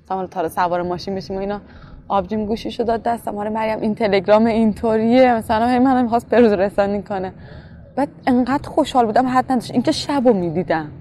مثلا 0.06 0.28
تا 0.28 0.50
سوار 0.50 0.82
ماشین 0.82 1.16
بشیم 1.16 1.38
و 1.38 1.40
اینا. 1.40 1.62
آبجیم 2.08 2.46
گوشی 2.46 2.72
شد 2.72 2.86
داد 2.86 3.04
دستم 3.04 3.38
آره 3.38 3.50
مریم 3.50 3.80
این 3.82 3.96
تلگرام 3.96 4.46
اینطوریه 4.46 5.34
مثلا 5.34 5.68
همین 5.68 5.88
منم 5.88 6.04
می‌خواست 6.04 6.30
بروز 6.30 6.52
رسانی 6.52 7.04
کنه. 7.04 7.34
بعد 7.96 8.10
انقدر 8.28 8.70
خوشحال 8.70 9.06
بودم 9.06 9.28
حد 9.28 9.52
نداشت. 9.52 9.72
اینکه 9.72 9.92
شبو 9.92 10.34
می‌دیدم. 10.34 10.92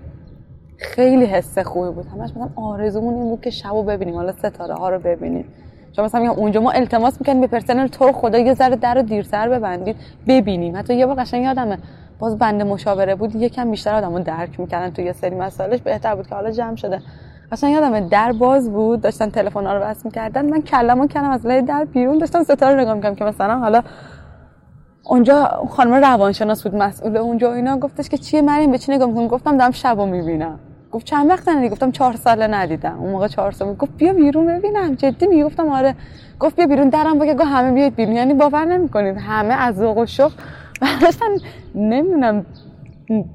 خیلی 0.79 1.25
حس 1.25 1.59
خوبی 1.59 1.91
بود. 1.91 2.07
همش 2.07 2.31
مثلا 2.31 2.49
آرزومون 2.57 3.15
این 3.15 3.29
بود 3.29 3.41
که 3.41 3.51
شبو 3.51 3.83
ببینیم 3.83 4.15
حالا 4.15 4.33
ستاره 4.33 4.75
ها 4.75 4.91
رو 4.91 4.99
ببینیم. 4.99 5.45
چون 5.93 6.05
مثلا 6.05 6.21
میگم 6.21 6.33
اونجا 6.33 6.61
ما 6.61 6.71
التماس 6.71 7.21
می‌کنیم 7.21 7.41
به 7.41 7.47
پرسنل 7.47 7.87
تو 7.87 8.13
خدا 8.13 8.39
یه 8.39 8.55
ذره 8.55 8.77
در 8.77 8.95
دیرتر 8.95 9.49
ببندید 9.49 9.97
ببینیم. 10.27 10.77
حتی 10.77 10.95
یه 10.95 11.07
بار 11.07 11.17
قشنگ 11.17 11.45
یادمه 11.45 11.79
باز 12.19 12.39
بنده 12.39 12.65
مشاوره 12.65 13.15
بود 13.15 13.37
یکم 13.37 13.71
بیشتر 13.71 13.95
آدمو 13.95 14.21
درک 14.21 14.61
می‌کردن 14.61 14.91
تو 14.91 15.03
یه 15.03 15.13
سری 15.13 15.35
مسائلش 15.35 15.81
بهتر 15.81 16.15
بود 16.15 16.27
که 16.27 16.35
حالا 16.35 16.51
جمع 16.51 16.77
شده. 16.77 17.01
اصلا 17.53 17.71
یادمه 17.71 18.01
در 18.01 18.33
باز 18.33 18.71
بود 18.73 19.01
داشتن 19.01 19.31
تلفن 19.31 19.67
ها 19.67 19.73
رو 19.73 19.85
بس 19.85 20.05
می‌کردن. 20.05 20.51
من 20.51 20.63
کلمو 20.63 21.07
کردم 21.07 21.31
از 21.31 21.47
لای 21.47 21.63
در 21.63 21.85
بیرون 21.85 22.19
داشتم 22.19 22.43
ستاره 22.43 22.81
نگاه 22.81 22.95
می‌کردم 22.95 23.15
که 23.15 23.25
مثلا 23.25 23.59
حالا 23.59 23.83
اونجا 25.05 25.45
خانم 25.71 25.95
روانشناس 25.95 26.63
بود 26.63 26.75
مسئول 26.75 27.17
اونجا 27.17 27.53
اینا 27.55 27.77
گفتش 27.77 28.09
که 28.09 28.19
چیه 28.19 28.43
مریم 28.43 28.71
به 28.71 28.79
چی 28.79 28.93
نگاه 28.93 29.09
می‌کنم 29.09 29.29
گفتم 29.29 29.57
دارم 29.57 29.71
شبو 29.71 30.07
می‌بینم. 30.07 30.59
گفت 30.93 31.07
چند 31.07 31.31
وقت 31.31 31.49
ندیدی 31.49 31.69
گفتم 31.69 31.91
چهار 31.91 32.17
ساله 32.17 32.47
ندیدم. 32.47 32.99
اون 32.99 33.11
موقع 33.11 33.29
چهار 33.29 33.53
سال 33.53 33.75
گفت 33.75 33.93
بیا 33.97 34.13
بیرون 34.13 34.47
ببینم. 34.47 34.95
جدی 34.95 35.27
می‌گفتم 35.27 35.69
آره. 35.69 35.95
گفت 36.41 36.57
بیا 36.57 36.67
بیرون. 36.67 36.89
درم 36.89 37.19
بگه 37.19 37.35
گفت 37.35 37.47
همه 37.47 37.73
بیاید 37.73 37.95
بیرون. 37.97 38.17
یعنی 38.17 38.35
باور 38.35 38.65
نمی‌کنید. 38.65 39.17
همه 39.17 39.55
از 39.55 39.77
ذوق 39.77 39.99
و 39.99 40.07
شوق. 40.07 40.33
اصلا 41.09 41.29
نمی‌دونم. 41.75 42.47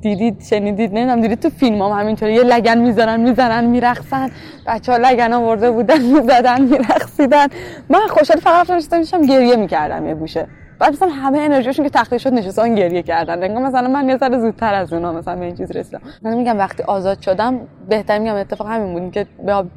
دیدید؟ 0.01 0.41
شنیدید؟ 0.41 0.91
نمی‌دونم. 0.93 1.21
دیدید 1.21 1.39
تو 1.39 1.49
فیلم 1.49 1.81
هم 1.81 1.99
همینطوری. 1.99 2.33
یه 2.33 2.43
لگن 2.43 2.77
می‌زنن 2.77 3.19
می‌زنن 3.19 3.65
میرقصن. 3.65 4.29
بچه 4.67 4.91
ها 4.91 4.97
لگن 4.97 5.33
آورده 5.33 5.71
بودن 5.71 6.01
می‌زدن 6.13 6.61
میرقصیدن. 6.61 7.47
من 7.89 8.07
خوشحال 8.09 8.39
فقط 8.39 8.69
نشستم 8.69 9.21
گریه 9.21 9.55
می‌کردم 9.55 10.07
یه 10.07 10.15
گوشه. 10.15 10.47
بعد 10.83 10.93
مثلا 10.93 11.09
همه 11.09 11.39
انرژیشون 11.39 11.85
که 11.85 11.89
تخلیه 11.89 12.19
شد 12.19 12.33
نشستن 12.33 12.75
گریه 12.75 13.01
کردن. 13.01 13.43
انگار 13.43 13.63
مثلا 13.63 13.87
من 13.87 14.09
یه 14.09 14.17
ذره 14.17 14.39
زودتر 14.39 14.73
از 14.73 14.93
اونها 14.93 15.11
مثلا 15.11 15.35
به 15.35 15.45
این 15.45 15.55
چیز 15.55 15.71
رسیدم. 15.71 16.01
من 16.21 16.33
میگم 16.33 16.57
وقتی 16.57 16.83
آزاد 16.83 17.21
شدم 17.21 17.59
بهتر 17.89 18.19
میگم 18.19 18.35
اتفاق 18.35 18.67
همین 18.67 18.99
بود 18.99 19.11
که 19.11 19.27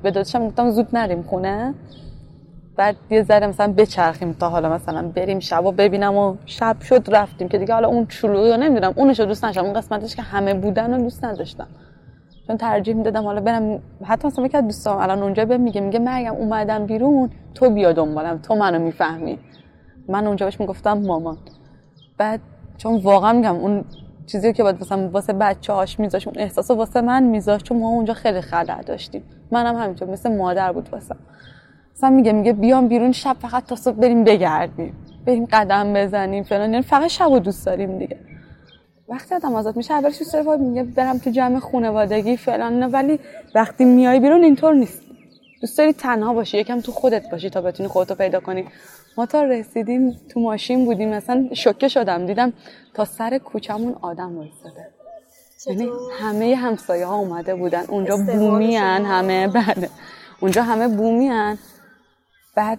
به 0.03 0.11
دادشم 0.11 0.47
گفتم 0.47 0.71
زود 0.71 0.89
نریم 0.93 1.23
خونه. 1.23 1.75
بعد 2.77 2.97
یه 3.11 3.23
ذره 3.23 3.47
مثلا 3.47 3.73
بچرخیم 3.73 4.33
تا 4.33 4.49
حالا 4.49 4.69
مثلا 4.69 5.03
بریم 5.03 5.41
شب 5.41 5.67
و 5.67 5.73
ببینم 5.73 6.17
و 6.17 6.37
شب 6.47 6.77
شد 6.81 7.09
رفتیم 7.13 7.49
که 7.49 7.59
دیگه 7.59 7.75
حالا 7.75 7.89
اون 7.89 8.07
شلوغی 8.09 8.57
نمی‌دونم. 8.57 8.93
اونشو 8.97 9.25
دوست 9.25 9.45
نداشتم. 9.45 9.65
اون 9.65 9.73
قسمتش 9.73 10.17
که 10.17 10.23
همه 10.23 10.55
بودن 10.55 10.95
رو 10.95 11.03
دوست 11.03 11.25
نداشتم. 11.25 11.67
چون 12.47 12.57
ترجیح 12.57 12.95
می‌دادم 12.95 13.23
حالا 13.25 13.41
برم. 13.41 13.83
حتی 14.05 14.29
مثلا 14.29 14.49
که 14.49 14.63
دوستام 14.63 14.99
الان 14.99 15.23
اونجا 15.23 15.45
به 15.45 15.59
میگه 15.59 15.81
میگه 15.81 15.99
مریم 15.99 16.33
اومدم 16.33 16.87
بیرون 16.87 17.31
تو 17.55 17.71
بیا 17.71 17.93
دنبالم. 17.93 18.39
تو 18.39 18.55
منو 18.55 18.79
می‌فهمی. 18.79 19.39
من 20.09 20.27
اونجا 20.27 20.47
بهش 20.47 20.61
می‌گفتم 20.61 20.99
مامان 20.99 21.39
بعد 22.19 22.41
چون 22.79 22.97
واقعا 22.97 23.33
میگم 23.33 23.55
اون 23.55 23.85
چیزی 24.27 24.53
که 24.53 24.63
باید 24.63 24.81
مثلا 24.81 25.09
واسه 25.09 25.33
بچه 25.33 25.73
هاش 25.73 26.01
میذاش 26.01 26.29
اون 26.29 26.39
احساس 26.39 26.71
واسه 26.71 27.01
من 27.01 27.23
میذاش 27.23 27.63
چون 27.63 27.79
ما 27.79 27.89
اونجا 27.89 28.15
خیلی 28.15 28.41
خلع 28.41 28.83
داشتیم. 28.83 29.23
منم 29.51 29.77
همینطور 29.77 30.11
مثل 30.11 30.37
مادر 30.37 30.73
بود 30.73 30.89
واسه 30.93 31.15
مثلا 31.97 32.11
میگه 32.11 32.33
میگه 32.33 32.53
بیام 32.53 32.89
بیرون 32.89 33.13
شب 33.13 33.37
فقط 33.41 33.67
تا 33.67 33.77
صبح 33.77 33.97
بریم 33.97 34.25
بگردیم. 34.25 34.95
بریم 35.27 35.45
قدم 35.53 35.93
بزنیم 35.93 36.45
فلان. 36.45 36.73
یعنی 36.73 36.83
فقط 36.83 37.07
شب 37.07 37.39
دوست 37.39 37.67
داریم 37.67 37.99
دیگه. 37.99 38.19
وقتی 39.09 39.35
آدم 39.35 39.55
آزاد 39.55 39.77
میشه 39.77 39.95
اولش 39.95 40.19
دوست 40.19 40.33
داره 40.33 40.57
میگه 40.57 40.83
برم 40.83 41.19
تو 41.19 41.31
جمع 41.31 41.59
خانوادگی 41.59 42.37
فلان 42.37 42.85
ولی 42.85 43.21
وقتی 43.55 43.85
میای 43.85 44.21
بیرون 44.21 44.43
اینطور 44.43 44.75
نیست. 44.75 45.03
دوست 45.61 45.79
داری 45.79 45.93
تنها 45.93 46.35
باشی 46.35 46.59
یکم 46.59 46.81
تو 46.81 46.93
خودت 46.93 47.31
باشی 47.31 47.51
تا 47.51 47.61
بتونی 47.61 47.89
خودتو 47.89 48.15
پیدا 48.15 48.41
کنی. 48.41 48.65
ما 49.17 49.27
تا 49.27 49.43
رسیدیم 49.43 50.21
تو 50.29 50.41
ماشین 50.41 50.85
بودیم 50.85 51.09
مثلا 51.09 51.49
شوکه 51.55 51.89
شدم. 51.89 52.27
دیدم 52.27 52.53
تا 52.95 53.05
سر 53.05 53.39
کوچمون 53.39 53.97
آدم 54.03 54.39
وایساده 54.39 54.89
یعنی 55.67 55.91
همه 56.21 56.55
همسایه 56.55 57.07
ها 57.07 57.17
اومده 57.17 57.55
بودن. 57.55 57.85
اونجا 57.89 58.17
بومیان 58.17 59.05
همه 59.05 59.49
بعد 59.49 59.91
اونجا 60.41 60.63
همه 60.63 60.89
بومیان 60.89 61.59
بعد 62.55 62.79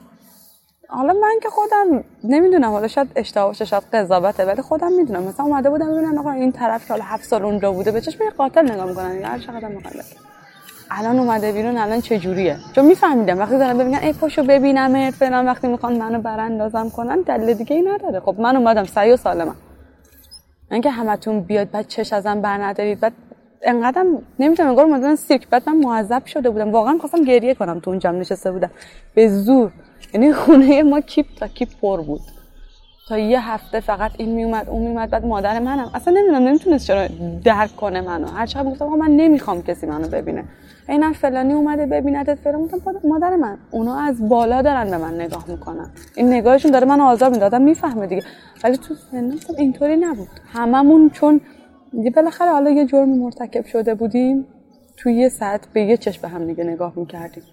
حالا 0.90 1.14
من 1.14 1.36
که 1.44 1.50
خودم 1.50 2.04
نمی‌دونم 2.24 2.72
حالا 2.72 2.88
شاید 2.88 3.12
اشتباه 3.16 3.48
باشه 3.48 3.66
شاید 3.66 3.84
قضاوته 3.94 4.46
ولی 4.46 4.62
خودم 4.62 4.92
می‌دونم. 4.92 5.24
مثلا 5.24 5.46
اومده 5.46 5.70
بودم 5.70 5.94
ببینن 5.94 6.18
آقا 6.18 6.32
این 6.32 6.52
طرف 6.52 6.88
که 6.88 6.94
حالا 6.94 7.06
هفت 7.06 7.24
سال 7.24 7.46
اونجا 7.46 7.72
بوده 7.72 7.92
به 7.92 8.02
چشم 8.02 8.30
قاتل 8.38 8.72
نگاه 8.72 8.86
می‌کنن. 8.86 9.24
هر 9.24 9.40
چقدر 9.40 9.68
می‌خوان 9.68 9.94
الان 10.92 11.20
اومده 11.20 11.52
بیرون 11.52 11.78
الان 11.78 12.02
چه 12.02 12.18
جوریه 12.18 12.58
چون 12.76 12.86
میفهمیدم 12.86 13.40
وقتی 13.40 13.58
دارن 13.58 13.78
ببینن 13.78 14.00
ای 14.00 14.14
پاشو 14.14 14.44
ببینم 14.44 15.12
فلان. 15.12 15.46
وقتی 15.46 15.68
می‌خوان 15.68 15.98
منو 15.98 16.22
براندازم 16.22 16.90
کنن 16.90 17.22
دلیل 17.22 17.54
دیگه 17.54 17.76
ای 17.76 17.82
نداره. 17.82 18.20
خب 18.20 18.36
من 18.40 18.56
اومدم 18.56 18.84
سعی 18.84 19.12
و 19.12 19.18
سالمم 19.18 19.56
اینکه 20.72 20.90
همتون 20.90 21.42
بیاد 21.42 21.72
بعد 21.72 21.88
چش 21.88 22.14
ازم 22.14 22.42
بر 22.42 22.58
ندارید 22.58 23.00
بعد 23.00 23.14
انقدرم 23.62 24.22
نمی‌تونم 24.40 24.70
انگار 24.70 24.86
اومدن 24.86 25.16
سیرک. 25.16 25.50
بعد 25.50 25.70
من 25.70 25.78
معذب 25.78 26.26
شده 26.26 26.50
بودم. 26.50 26.72
واقعا 26.72 26.98
خواستم 26.98 27.24
گریه 27.24 27.54
کنم 27.54 27.80
تو 27.80 27.90
اون 27.90 28.00
جمع 28.00 28.20
نشسته 28.20 28.52
بودم. 28.52 28.72
به 29.16 29.28
زور. 29.28 29.72
یعنی 30.14 30.34
خونه 30.34 30.84
ما 30.84 31.02
کیپ 31.02 31.26
تا 31.40 31.48
کیپ 31.48 31.70
پر 31.82 32.02
بود. 32.02 32.22
تا 33.10 33.18
یه 33.18 33.52
هفته 33.52 33.80
فقط 33.80 34.12
این 34.18 34.36
میومد 34.36 34.70
اون 34.70 34.82
میومد 34.82 35.10
بعد 35.10 35.26
مادر 35.26 35.60
منم. 35.60 35.92
اصلا 35.94 36.14
نمی‌دونم 36.14 36.48
نمی‌تونست 36.48 36.88
چرا 36.88 37.08
درک 37.44 37.76
کنه 37.76 38.02
منو. 38.02 38.28
هر 38.28 38.46
چقدر 38.46 38.70
گفتم 38.70 38.86
من 38.86 39.12
نمی‌خوام 39.12 39.62
کسی 39.62 39.86
منو 39.86 40.08
ببینه. 40.08 40.44
اینا 40.90 41.14
فلانی 41.14 41.54
اومده 41.54 41.86
ببیندت 41.86 42.36
فلان. 42.36 42.62
گفتم 42.62 42.96
مادر 43.04 43.36
من 43.36 43.58
اونا 43.72 44.00
از 44.00 44.30
بالا 44.30 44.62
دارن 44.62 44.90
به 44.90 44.98
من 44.98 45.22
نگاه 45.22 45.46
می‌کنن. 45.48 45.92
این 46.16 46.34
نگاهشون 46.34 46.72
داره 46.72 46.88
من 46.88 47.02
آزار 47.02 47.30
می‌دادم 47.30 47.62
می‌فهمه 47.62 48.08
دیگه. 48.08 48.24
ولی 48.64 48.78
تو 48.78 48.96
سنم 48.96 49.38
اینطوری 49.58 49.96
نبود. 49.96 50.30
هممون 50.54 51.10
چون 51.10 51.42
یه 51.94 52.12
بالاخره 52.12 52.52
حالا 52.52 52.70
یه 52.70 52.86
جرمی 52.86 53.18
مرتکب 53.18 53.66
شده 53.66 53.96
بودیم. 53.96 54.46
توی 54.98 55.14
یه 55.14 55.30
ساعت 55.30 55.68
به 55.74 55.82
یه 55.82 55.98
چشم 55.98 56.22
به 56.22 56.28
هم 56.28 56.46
دیگه 56.46 56.64
نگاه 56.64 56.94
می‌کردیم. 56.96 57.44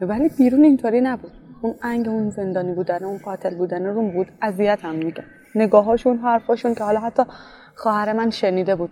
ولی 0.00 0.28
بیرون 0.28 0.64
اینطوری 0.64 1.00
نبود. 1.00 1.32
اون 1.62 1.74
انگ 1.82 2.08
اون 2.08 2.30
زندانی 2.30 2.72
بودن 2.72 3.04
اون 3.04 3.18
قاتل 3.18 3.54
بودن 3.54 3.86
روم 3.86 4.10
بود 4.10 4.26
اذیت 4.42 4.84
هم 4.84 4.94
میگه 4.94 5.24
نگاهاشون 5.54 6.18
حرفاشون 6.18 6.74
که 6.74 6.84
حالا 6.84 7.00
حتی 7.00 7.22
خواهر 7.74 8.12
من 8.12 8.30
شنیده 8.30 8.76
بود 8.76 8.90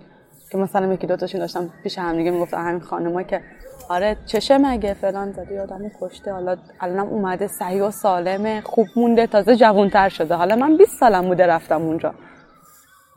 که 0.52 0.58
مثلا 0.58 0.92
یکی 0.92 1.06
دو 1.06 1.16
تاشون 1.16 1.40
داشتم 1.40 1.70
پیش 1.82 1.98
هم 1.98 2.16
دیگه 2.16 2.30
می‌گفت 2.30 2.54
همین 2.54 2.80
خانما 2.80 3.22
که 3.22 3.40
آره 3.88 4.16
چشه 4.26 4.58
مگه 4.58 4.94
فلان 4.94 5.32
زدی 5.32 5.58
آدمو 5.58 5.90
کشته 6.00 6.32
حالا 6.32 6.56
الانم 6.80 7.08
اومده 7.08 7.46
صحیح 7.46 7.82
و 7.82 7.90
سالمه 7.90 8.60
خوب 8.60 8.86
مونده 8.96 9.26
تازه 9.26 9.56
جوانتر 9.56 10.08
شده. 10.08 10.34
حالا 10.34 10.56
من 10.56 10.76
20 10.76 10.98
سالم 11.00 11.28
بوده 11.28 11.46
رفتم 11.46 11.82
اونجا. 11.82 12.14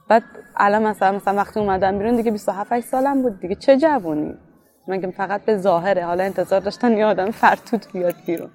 بعد 0.10 0.24
الان 0.58 0.84
مثلا 0.84 1.12
مثلا 1.12 1.36
وقتی 1.36 1.60
اومدم 1.60 1.98
بیرون 1.98 2.16
دیگه 2.16 2.32
27 2.32 2.72
8 2.72 2.88
سالم 2.88 3.22
بود 3.22 3.40
دیگه 3.40 3.56
چه 3.56 3.78
جوونی 3.78 4.36
مگه 4.88 5.12
فقط 5.12 5.46
به 5.46 5.58
ظاهره. 5.58 6.06
حالا 6.06 6.24
انتظار 6.24 6.60
داشتن 6.60 6.98
یه 6.98 7.06
آدم 7.06 7.32
فرتوت 7.32 7.92
بیاد 7.94 8.16
بیرون. 8.26 8.50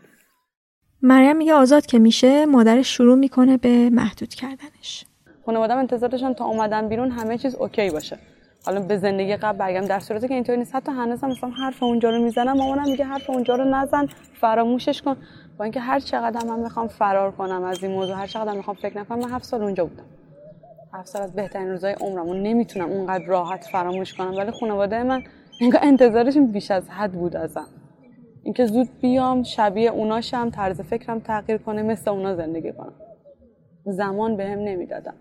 مریم 1.02 1.36
میگه 1.36 1.54
آزاد 1.54 1.86
که 1.86 1.98
میشه 1.98 2.46
مادرش 2.46 2.96
شروع 2.96 3.18
می‌کنه 3.18 3.56
به 3.56 3.90
محدود 3.90 4.28
کردنش. 4.28 5.04
انتظار 5.48 6.08
داشتن 6.08 6.32
تا 6.32 6.44
اومدن 6.44 6.88
بیرون 6.88 7.10
همه 7.10 7.38
چیز 7.38 7.54
اوکی 7.54 7.90
باشه. 7.90 8.18
حالا 8.66 8.80
به 8.80 8.98
زندگی 8.98 9.36
قبل 9.36 9.58
برگم 9.58 9.86
در 9.86 10.00
صورتی 10.00 10.28
که 10.28 10.34
اینطوری 10.34 10.58
نیست. 10.58 10.74
حتی 10.74 10.92
هنوزم 10.92 11.28
مثلا 11.28 11.50
حرف 11.50 11.82
اونجا 11.82 12.10
رو 12.10 12.22
می‌زنم 12.22 12.52
مامانم 12.52 12.90
میگه 12.90 13.04
حرف 13.04 13.30
اونجا 13.30 13.56
رو 13.56 13.64
نزن 13.64 14.06
فراموشش 14.40 15.02
کن. 15.02 15.16
با 15.58 15.64
اینکه 15.64 15.80
هر 15.80 16.00
چقدر 16.00 16.46
من 16.46 16.58
می‌خوام 16.60 16.88
فرار 16.88 17.32
کنم 17.32 17.64
از 17.64 17.84
این 17.84 17.92
موضوع 17.92 18.16
هر 18.16 18.26
چقدر 18.26 18.52
می‌خوام 18.52 18.76
فکر 18.76 18.98
نکنم 18.98 19.18
من 19.18 19.30
هفت 19.30 19.44
سال 19.44 19.62
اونجا 19.62 19.84
بودم. 19.84 20.04
هفت 20.94 21.08
سال 21.08 21.22
از 21.22 21.32
بهترین 21.32 21.70
روزای 21.70 21.92
عمرم 21.92 22.28
و 22.28 22.34
نمی‌تونم 22.34 22.90
اونقدر 22.90 23.24
راحت 23.24 23.64
فراموش 23.72 24.14
کنم. 24.14 24.36
ولی 24.36 24.50
خانواده 24.50 25.02
من 25.02 25.22
انتظارشون 25.82 26.46
بیش 26.46 26.70
از 26.70 26.88
حد 26.88 27.12
بود 27.12 27.36
ازم. 27.36 27.66
اینکه 28.46 28.66
زود 28.66 28.88
بیام 29.00 29.42
شبیه 29.42 29.90
اوناشم 29.90 30.50
طرز 30.50 30.80
فکرم 30.80 31.18
تغییر 31.18 31.58
کنه 31.58 31.82
مثل 31.82 32.10
اونا 32.10 32.36
زندگی 32.36 32.72
کنم. 32.72 32.92
زمان 33.84 34.36
بهم 34.36 34.58
به 34.58 34.64
نمی‌دادن. 34.64 35.12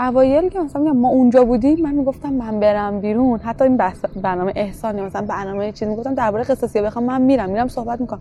اوایل 0.00 0.48
که 0.48 0.60
مثلا 0.60 0.82
ما 0.82 1.08
اونجا 1.08 1.44
بودیم 1.44 1.80
من 1.82 1.94
می‌گفتم 1.94 2.32
من 2.32 2.60
برم 2.60 3.00
بیرون. 3.00 3.38
حتی 3.38 3.64
این 3.64 3.76
برنامه 4.22 4.52
احسانی 4.56 5.00
مثلا 5.00 5.26
برنامه 5.26 5.72
چیزی 5.72 5.90
می‌گفتم 5.90 6.14
درباره 6.14 6.44
قصاصی 6.44 6.80
بخوام 6.80 7.04
من 7.04 7.20
میرم 7.22 7.50
میرم 7.50 7.68
صحبت 7.68 8.00
می‌کنم. 8.00 8.20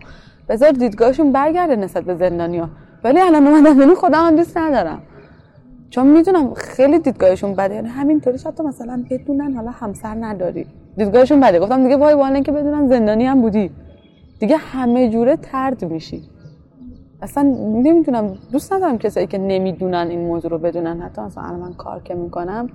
بذار 0.50 0.72
دیدگاهشون 0.72 1.32
برگرده 1.32 1.76
نسبت 1.76 2.04
به 2.04 2.16
زندانیا 2.16 2.70
ولی 3.04 3.20
الان 3.20 3.48
اومدم 3.48 3.78
بیرون 3.78 3.96
خودم 3.96 4.36
دوست 4.36 4.58
ندارم. 4.58 5.02
چون 5.90 6.08
می‌دونم 6.08 6.54
خیلی 6.54 7.00
دیدگاهشون 7.00 7.54
بده. 7.54 7.76
یعنی 7.76 7.88
همینطوری 7.88 8.38
حتی 8.38 8.64
مثلا 8.64 9.04
بدونن 9.10 9.54
حالا 9.54 9.72
همسر 9.72 10.16
نداری. 10.20 10.68
دیدگاهشون 10.98 11.40
بده. 11.40 11.60
گفتم 11.60 11.84
دیگه 11.84 11.98
وای 11.98 12.14
وای 12.14 12.42
که 12.42 12.52
بدونن 12.52 12.88
زندانی 12.88 13.26
هم 13.26 13.42
بودی. 13.42 13.72
دیگه 14.40 14.58
همه 14.58 15.10
جوره 15.10 15.36
ترد 15.36 15.86
میشی. 15.86 16.24
اصلا 17.22 17.44
نمی‌دونم 17.84 18.38
دوست 18.52 18.74
ندارم 18.74 18.98
کسایی 18.98 19.28
که 19.28 19.38
نمی‌دونن 19.38 20.08
این 20.10 20.20
موضوع 20.20 20.52
رو 20.52 20.58
بدونن. 20.58 21.02
حتی 21.02 21.22
مثلا 21.22 21.58
من 21.58 21.74
کار 21.74 22.02
که 22.04 22.16
می‌کنم 22.16 22.70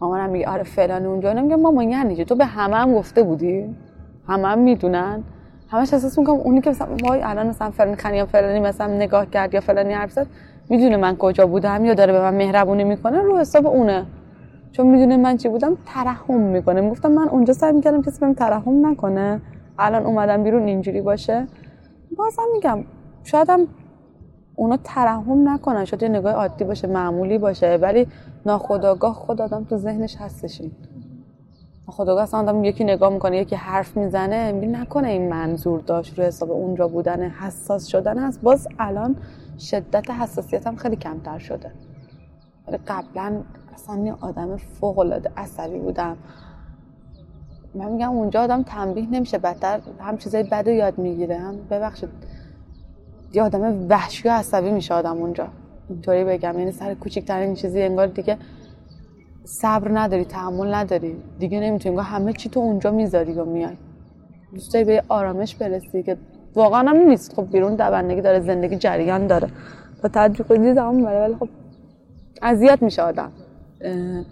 مامانم 0.00 0.30
میگه 0.30 0.48
آره 0.48 0.62
فلان 0.62 1.06
اونجا. 1.06 1.32
نمیگه 1.32 1.56
مامان 1.56 1.90
یعنی 1.90 2.24
تو 2.24 2.34
به 2.34 2.44
همه 2.44 2.76
هم 2.76 2.94
گفته 2.94 3.22
بودی؟ 3.22 3.74
همه 4.28 4.48
هم 4.48 4.58
می‌دونن. 4.58 5.22
همش 5.68 5.94
احساس 5.94 6.18
می‌کنم 6.18 6.36
اونی 6.36 6.60
که 6.60 6.70
مثلا 6.70 6.88
وای 7.02 7.20
الان 7.22 7.46
مثلا 7.46 7.70
فلان 7.70 7.94
خنی 7.94 8.16
یا 8.16 8.26
فلانی 8.26 8.60
مثلا 8.60 8.94
نگاه 8.94 9.26
کرد 9.30 9.54
یا 9.54 9.60
فلانی 9.60 9.92
حرف 9.92 10.12
زد 10.12 10.26
می‌دونه 10.68 10.96
من 10.96 11.16
کجا 11.16 11.46
بودم 11.46 11.84
یا 11.84 11.94
داره 11.94 12.12
به 12.12 12.20
من 12.20 12.34
مهربونی 12.34 12.84
می‌کنه 12.84 13.22
رو 13.22 13.38
حساب 13.38 13.66
اونه. 13.66 14.06
چون 14.72 14.86
می‌دونه 14.86 15.16
من 15.16 15.36
چی 15.36 15.48
بودم 15.48 15.76
ترحم 15.86 16.40
می‌کنه. 16.40 16.80
می‌گفتم 16.80 17.12
من 17.12 17.28
اونجا 17.28 17.52
سعی 17.52 17.72
می‌کردم 17.72 18.02
کسی 18.02 18.20
بهم 18.20 18.34
ترحم 18.34 18.86
نکنه. 18.86 19.40
الان 19.80 20.06
اومدم 20.06 20.42
بیرون 20.44 20.66
اینجوری 20.66 21.00
باشه. 21.00 21.46
بازم 22.16 22.42
میگم 22.54 22.84
شاید 23.24 23.50
هم 23.50 23.66
اونا 24.56 24.78
ترحم 24.84 25.48
نکنن 25.48 25.84
شاید 25.84 26.02
یه 26.02 26.08
نگاه 26.08 26.32
عادی 26.32 26.64
باشه 26.64 26.88
معمولی 26.88 27.38
باشه 27.38 27.76
ولی 27.76 28.06
ناخداگاه 28.46 29.14
خود 29.14 29.40
آدم 29.40 29.64
تو 29.64 29.76
ذهنش 29.76 30.16
هستشین 30.16 30.72
ناخداگاه 31.88 32.22
اصلا 32.22 32.40
آدم 32.40 32.64
یکی 32.64 32.84
نگاه 32.84 33.12
می‌کنه 33.12 33.36
یکی 33.36 33.56
حرف 33.56 33.96
می‌زنه 33.96 34.52
می 34.52 34.66
نکنه 34.66 35.08
این 35.08 35.28
منظور 35.28 35.80
داشت 35.80 36.18
رو 36.18 36.24
حساب 36.24 36.50
اونجا 36.50 36.88
بودن 36.88 37.28
حساس 37.28 37.86
شدن 37.86 38.18
هست. 38.18 38.40
باز 38.42 38.68
الان 38.78 39.16
شدت 39.58 40.10
حساسیتم 40.10 40.76
خیلی 40.76 40.96
کمتر 40.96 41.38
شده. 41.38 41.72
ولی 42.68 42.78
قبلا 42.86 43.42
اصلا 43.74 44.16
آدم 44.20 44.56
فوق 44.56 44.98
العاده 44.98 45.30
عصبی 45.36 45.78
بودم. 45.78 46.16
من 47.74 47.92
میگم 47.92 48.10
اونجا 48.10 48.42
آدم 48.42 48.62
تنبیه 48.62 49.10
نمیشه 49.10 49.38
بدتر 49.38 49.80
هم 50.00 50.16
چیزای 50.16 50.42
بد 50.42 50.68
یاد 50.68 50.98
می‌گیره. 50.98 51.38
هم 51.38 51.56
ببخشید 51.70 52.08
یه 53.32 53.42
آدم 53.42 53.86
وحشی 53.88 54.28
و 54.28 54.32
عصبی 54.32 54.70
میشه 54.70 54.94
آدم 54.94 55.16
اونجا. 55.16 55.48
اینطوری 55.88 56.24
بگم. 56.24 56.58
یعنی 56.58 56.72
سر 56.72 56.94
کوچکترین 56.94 57.54
چیزی 57.54 57.82
انگار 57.82 58.06
دیگه 58.06 58.36
صبر 59.44 59.98
نداری 59.98 60.24
تحمل 60.24 60.74
نداری. 60.74 61.16
دیگه 61.38 61.60
نمی‌تونی 61.60 61.90
انگار 61.90 62.04
همه 62.04 62.32
چی 62.32 62.48
تو 62.48 62.60
اونجا 62.60 62.90
می‌ذاری 62.90 63.32
و 63.32 63.44
میای. 63.44 63.76
دوست 64.52 64.76
به 64.76 65.02
آرامش 65.08 65.54
برسی 65.54 66.02
که 66.02 66.16
واقعا 66.54 66.90
هم 66.90 66.96
نیست. 66.96 67.34
خب 67.34 67.52
بیرون 67.52 67.74
دوندگی 67.74 68.20
داره 68.20 68.40
زندگی 68.40 68.76
جریان 68.76 69.26
داره. 69.26 69.48
با 70.02 70.08
تجربه 70.08 70.58
دیدم 70.58 71.04
ولی 71.04 71.34
خب 71.34 71.48
اذیت 72.42 72.82
میشه 72.82 73.02
آدم. 73.02 73.32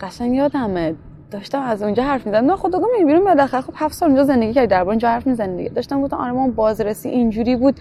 قشنگ 0.01 0.35
یادمه. 0.35 0.95
داشتم 1.31 1.61
از 1.61 1.83
اونجا 1.83 2.03
حرف 2.03 2.27
می‌زدم. 2.27 2.47
نه 2.47 2.57
خدا 2.57 2.79
می 2.99 3.05
بیرون 3.05 3.25
بالاخره 3.25 3.61
خب 3.61 3.73
هفت 3.77 3.95
سال 3.95 4.09
اونجا 4.09 4.25
زندگی 4.25 4.53
کردی 4.53 4.67
درباره 4.67 4.89
اونجا 4.89 5.09
حرف 5.09 5.27
می‌زنی 5.27 5.57
دیگه. 5.57 5.69
داشتم 5.69 6.03
گفتم 6.03 6.17
آره 6.17 6.33
ما 6.33 6.49
بازرسی 6.49 7.09
اینجوری 7.09 7.57
بود. 7.57 7.81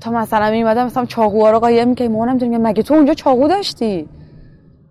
تا 0.00 0.10
مثلا 0.10 0.50
میمدم 0.50 0.86
مثلا 0.86 1.04
چاقوها 1.04 1.50
رو 1.50 1.58
قایم 1.58 1.88
می‌کنم 1.88 2.08
مامانم 2.08 2.34
میگه 2.34 2.58
مگه 2.58 2.82
تو 2.82 2.94
اونجا 2.94 3.14
چاقو 3.14 3.48
داشتی؟ 3.48 4.08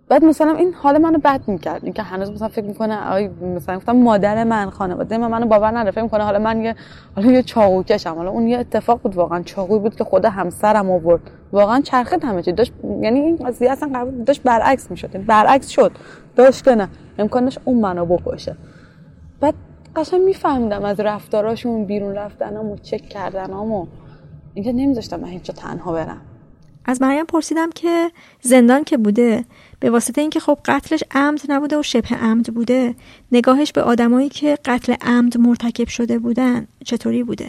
بعد 0.08 0.24
مثلا 0.24 0.52
این 0.52 0.74
حال 0.74 0.98
منو 0.98 1.18
بد 1.24 1.40
می‌کرد. 1.46 1.84
اینکه 1.84 2.02
هنوز 2.02 2.30
مثلا 2.30 2.48
فکر 2.48 2.64
می‌کنه 2.64 3.12
آی 3.12 3.28
مثلا 3.56 3.76
گفتم 3.76 3.96
مادر 3.96 4.44
من 4.44 4.70
خانواده 4.70 5.18
من 5.18 5.26
منو 5.26 5.46
باور 5.46 5.78
نداره. 5.78 5.90
فکر 5.90 6.02
می‌کنه 6.02 6.24
حالا 6.24 6.38
من 6.38 6.60
یه 6.60 6.74
حالا 7.16 7.32
یه 7.32 7.42
چاقو 7.42 7.82
کشم. 7.82 8.14
حالا 8.14 8.30
اون 8.30 8.48
یه 8.48 8.58
اتفاق 8.58 9.00
بود 9.00 9.16
واقعا 9.16 9.42
چاقوی 9.42 9.78
بود 9.78 9.96
که 9.96 10.04
خود 10.04 10.24
همسرم 10.24 10.90
آورد. 10.90 11.20
واقعا 11.52 11.80
چرخه 11.80 12.18
همه 12.22 12.42
چی. 12.42 12.52
داشت 12.52 12.72
یعنی 13.00 13.20
این 13.20 13.36
قضیه 13.36 13.70
اصلا 13.70 13.88
قرار 13.88 14.10
داشت 14.10 14.42
برعکس 14.42 14.90
می‌شد. 14.90 15.26
برعکس 15.26 15.68
شد. 15.68 15.92
داشت 16.36 16.64
که 16.64 16.74
نه 16.74 16.88
امکانش 17.18 17.58
اون 17.64 17.80
منو 17.80 18.06
بکشه. 18.06 18.56
بعد 19.40 19.54
قشنگ 19.96 20.20
میفهمیدم 20.20 20.84
از 20.84 21.00
رفتاراشون 21.00 21.84
بیرون 21.84 22.14
رفتنام 22.14 22.70
و 22.70 22.76
چک 22.76 23.08
کردنام 23.08 23.72
و 23.72 23.86
اینکه 24.54 24.72
نمیذاشتم 24.72 25.20
من 25.20 25.28
هیچ 25.28 25.50
تنها 25.50 25.92
برم. 25.92 26.20
از 26.84 27.02
مریم 27.02 27.24
پرسیدم 27.24 27.70
که 27.74 28.10
زندان 28.40 28.84
که 28.84 28.96
بوده 28.96 29.44
به 29.80 29.90
واسطه 29.90 30.20
اینکه 30.20 30.40
خب 30.40 30.58
قتلش 30.64 31.04
عمد 31.10 31.40
نبوده 31.48 31.78
و 31.78 31.82
شبه 31.82 32.16
عمد 32.16 32.54
بوده 32.54 32.94
نگاهش 33.32 33.72
به 33.72 33.82
آدمایی 33.82 34.28
که 34.28 34.58
قتل 34.64 34.94
عمد 35.00 35.38
مرتکب 35.38 35.88
شده 35.88 36.18
بودن 36.18 36.66
چطوری 36.84 37.22
بوده؟ 37.22 37.48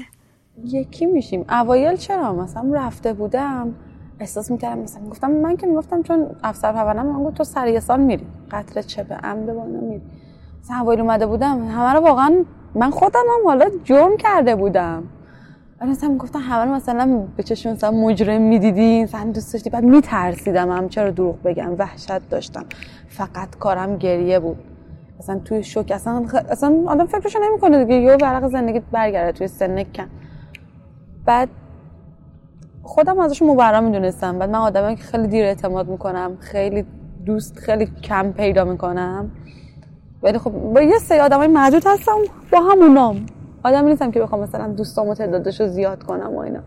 یکی 0.65 1.06
میشیم. 1.06 1.45
اوایل 1.50 1.95
چرا؟ 1.95 2.34
مثلا 2.34 2.71
رفته 2.74 3.13
بودم. 3.13 3.76
احساس 4.19 4.51
می‌کردم 4.51 4.82
مثلا 4.82 5.10
گفتم 5.10 5.32
من 5.32 5.58
که 5.58 5.67
می‌گفتم 5.67 6.04
چون 6.04 6.28
افسر 6.43 6.71
پرونده 6.71 7.04
من 7.04 7.23
گفت 7.23 7.38
تو 7.38 7.43
سر 7.43 7.67
یه 7.67 7.80
سال 7.80 7.99
میری. 7.99 8.28
قتل 8.51 8.82
چه 8.82 9.04
به 9.04 9.15
عمد 9.15 9.45
با 9.45 9.65
اینا 9.65 9.80
میری. 9.80 10.01
مثلا 10.63 10.78
اومده 10.78 11.25
بودم 11.25 11.67
همه 11.67 11.93
رو 11.93 11.99
واقعا 11.99 12.43
من 12.75 12.89
خودم 12.89 13.19
هم 13.19 13.47
حالا 13.47 13.65
جرم 13.84 14.17
کرده 14.17 14.56
بودم. 14.56 15.04
ولی 15.82 15.91
مثلا 15.91 16.17
گفتم 16.17 16.39
همه 16.39 16.71
مثلا 16.71 17.23
به 17.38 17.43
چشم 17.43 17.71
مثلا 17.71 17.91
مجرم 17.91 18.41
می‌دیدی 18.41 19.04
مثلا 19.04 19.32
دوست 19.32 19.54
داشتی. 19.54 19.69
بعد 19.69 19.84
میترسیدم 19.84 20.71
هم 20.71 20.89
چرا 20.89 21.12
دروغ 21.12 21.43
بگم 21.43 21.75
وحشت 21.78 22.30
داشتم. 22.30 22.65
فقط 23.10 23.56
کارم 23.60 23.97
گریه 23.97 24.39
بود. 24.39 24.58
مثلا 25.19 25.39
توی 25.39 25.63
شوک 25.63 25.91
اصلا 25.91 26.25
خ... 26.28 26.36
اصلا 26.49 26.84
آدم 26.88 27.06
فکرشو 27.06 27.39
نمی‌کنه 27.39 27.86
دیگه. 27.86 27.95
یه 27.95 28.17
ورق 28.21 28.47
زندگی 28.47 28.82
برگرده 28.91 29.32
توی 29.32 29.47
سن 29.47 29.84
کم 29.84 30.08
بعد 31.25 31.49
خودم 32.86 33.19
ازش 33.19 33.41
مبرا 33.41 33.82
می‌دونستم. 33.82 34.39
بعد 34.39 34.50
من 34.50 34.60
آدمی 34.60 34.95
که 34.95 35.04
خیلی 35.04 35.28
دیر 35.28 35.45
اعتماد 35.45 35.88
می‌کنم 35.88 36.38
خیلی 36.39 36.86
دوست 37.26 37.60
خیلی 37.60 37.86
کم 37.86 38.32
پیدا 38.32 38.63
می‌کنم. 38.63 39.32
ولی 40.24 40.38
خب 40.38 40.52
با 40.52 40.82
یه 40.82 41.00
سری 41.00 41.19
آدمای 41.19 41.48
محدود 41.48 41.84
هستم 41.88 42.17
با 42.52 42.60
همونام 42.60 43.26
آدمی 43.63 43.89
نیستم 43.89 44.12
که 44.12 44.19
بخوام 44.19 44.41
مثلا 44.41 44.67
دوستامو 44.67 45.13
تعدادش 45.13 45.62
رو 45.62 45.67
زیاد 45.67 46.04
کنم 46.04 46.36
و 46.36 46.39
اینا. 46.39 46.60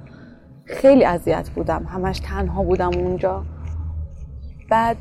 خیلی 0.65 1.05
اذیت 1.05 1.51
بودم. 1.51 1.85
همش 1.85 2.21
تنها 2.21 2.63
بودم 2.63 2.91
اونجا. 2.97 3.43
بعد 4.71 4.97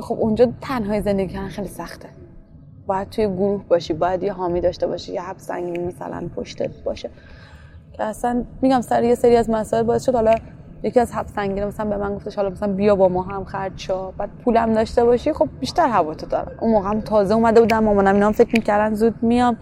خب 0.00 0.14
اونجا 0.20 0.52
تنهای 0.60 1.02
زندگی 1.02 1.34
کردن 1.34 1.48
خیلی 1.48 1.68
سخته. 1.68 2.08
باید 2.86 3.10
توی 3.10 3.26
گروه 3.26 3.64
باشی 3.68 3.92
باید 3.92 4.22
یه 4.22 4.32
حامی 4.32 4.60
داشته 4.60 4.86
باشی 4.86 5.12
یه 5.12 5.22
حبس 5.22 5.46
سنگینی 5.46 5.86
مثلا 5.86 6.28
پشتت 6.36 6.82
باشه. 6.84 7.10
که 7.92 8.04
اصلا 8.04 8.44
میگم 8.62 8.80
سر 8.80 9.02
یه 9.02 9.14
سری 9.14 9.36
از 9.36 9.50
مسائل 9.50 9.82
باعث 9.82 10.04
شد 10.04 10.14
حالا 10.14 10.34
یکی 10.82 11.00
از 11.00 11.12
حبس 11.12 11.32
سنگینه 11.32 11.66
مثلا 11.66 11.86
به 11.86 11.96
من 11.96 12.14
گفتش 12.14 12.36
حالا 12.36 12.50
مثلا 12.50 12.72
بیا 12.72 12.96
با 12.96 13.08
ما 13.08 13.22
هم 13.22 13.44
خرج 13.44 13.72
شو. 13.76 14.12
بعد 14.18 14.30
پولم 14.44 14.72
داشته 14.72 15.04
باشی 15.04 15.32
خب 15.32 15.48
بیشتر 15.60 15.88
هوا 15.88 16.14
تو 16.14 16.26
دارم. 16.26 16.52
اون 16.60 16.72
موقع 16.72 16.88
هم 16.88 17.00
تازه 17.00 17.34
اومده 17.34 17.60
بودم 17.60 17.84
مامانم 17.84 18.14
اینا 18.14 18.32
فکر 18.32 18.50
می‌کردن 18.52 18.94
زود 18.94 19.14
میام. 19.22 19.56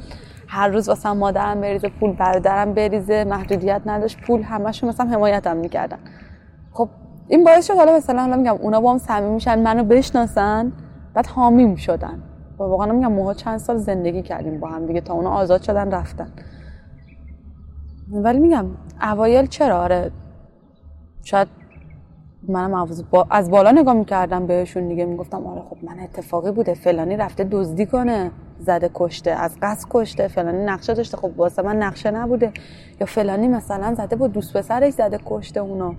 هر 0.48 0.68
روز 0.68 0.88
واسه 0.88 1.12
مادرم 1.12 1.60
بریزه 1.60 1.88
پول 1.88 2.12
برادرم 2.12 2.74
بریزه 2.74 3.24
محدودیت 3.24 3.82
نداشت 3.86 4.20
پول 4.20 4.42
همشون 4.42 4.88
مثلا 4.88 5.06
حمایتم 5.06 5.56
می‌کردن. 5.56 5.98
خب 6.72 6.88
این 7.28 7.44
باعث 7.44 7.66
شد 7.66 7.74
حالا 7.74 7.96
مثلا 7.96 8.20
حالا 8.20 8.36
میگم 8.36 8.56
اونا 8.60 8.80
با 8.80 8.92
هم 8.92 8.98
صمیمی 8.98 9.34
میشن 9.34 9.58
منو 9.62 9.84
بشناسن 9.84 10.72
بعد 11.14 11.26
حامیم 11.26 11.76
شدن 11.76 12.22
و 12.58 12.62
واقعا 12.62 12.92
میگم 12.92 13.12
ماها 13.12 13.34
چند 13.34 13.58
سال 13.58 13.76
زندگی 13.76 14.22
کردیم 14.22 14.60
با 14.60 14.68
هم 14.68 14.86
دیگه 14.86 15.00
تا 15.00 15.14
اونا 15.14 15.30
آزاد 15.30 15.62
شدن 15.62 15.90
رفتن. 15.90 16.32
ولی 18.12 18.38
میگم 18.38 18.66
اوایل 19.02 19.46
چرا؟ 19.46 19.82
آره 19.82 20.10
شاید 21.22 21.48
منم 22.48 22.88
با... 23.10 23.26
از 23.30 23.50
بالا 23.50 23.70
نگاه 23.70 23.94
می‌کردم 23.94 24.46
بهشون 24.46 24.88
دیگه 24.88 25.04
می‌گفتم 25.04 25.46
آره 25.46 25.62
خب 25.70 25.76
من 25.82 25.98
اتفاقی 26.00 26.52
بوده 26.52 26.74
فلانی 26.74 27.16
رفته 27.16 27.44
دزدی 27.44 27.86
کنه 27.86 28.30
زده 28.58 28.90
کشته 28.94 29.30
از 29.30 29.56
قصد 29.62 29.86
کشته 29.90 30.28
فلانی 30.28 30.64
نقشه 30.64 30.94
داشته 30.94 31.16
خب 31.16 31.30
واسه 31.36 31.62
من 31.62 31.76
نقشه 31.82 32.10
نبوده. 32.10 32.52
یا 33.00 33.06
فلانی 33.06 33.48
مثلا 33.48 33.94
زده 33.94 34.16
بود 34.16 34.32
دوست 34.32 34.56
پسرش 34.56 34.92
زده 34.92 35.18
کشته 35.26 35.60
اونو. 35.60 35.94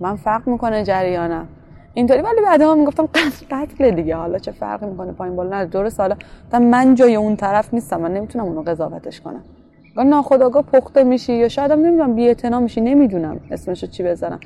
من 0.00 0.16
فرق 0.16 0.48
می‌کنه 0.48 0.84
جریانم. 0.84 1.48
اینطوری 1.94 2.20
ولی 2.20 2.40
بعدها 2.44 2.74
می‌گفتم 2.74 3.08
قتل 3.50 3.90
دیگه. 3.90 4.16
حالا 4.16 4.38
چه 4.38 4.52
فرقی 4.52 4.86
می‌کنه؟ 4.86 5.12
پایین 5.12 5.36
بالا 5.36 5.58
نه 5.58 5.64
دور 5.64 5.88
سالا 5.88 6.16
من 6.52 6.94
جای 6.94 7.16
اون 7.16 7.36
طرف 7.36 7.74
نیستم. 7.74 8.00
من 8.00 8.14
نمی‌تونم 8.14 8.44
اونو 8.44 8.62
قضاوتش 8.62 9.20
کنم. 9.20 9.42
ناخداگاه 10.02 10.62
پخته 10.62 11.04
میشی 11.04 11.32
یا 11.32 11.48
شاید 11.48 11.70
هم 11.70 11.78
نمی‌دونم 11.78 12.14
بی 12.14 12.34
میشی 12.60 12.80
نمی‌دونم 12.80 13.40
اسمشو 13.50 13.86
چی 13.86 14.02
بزنم 14.02 14.40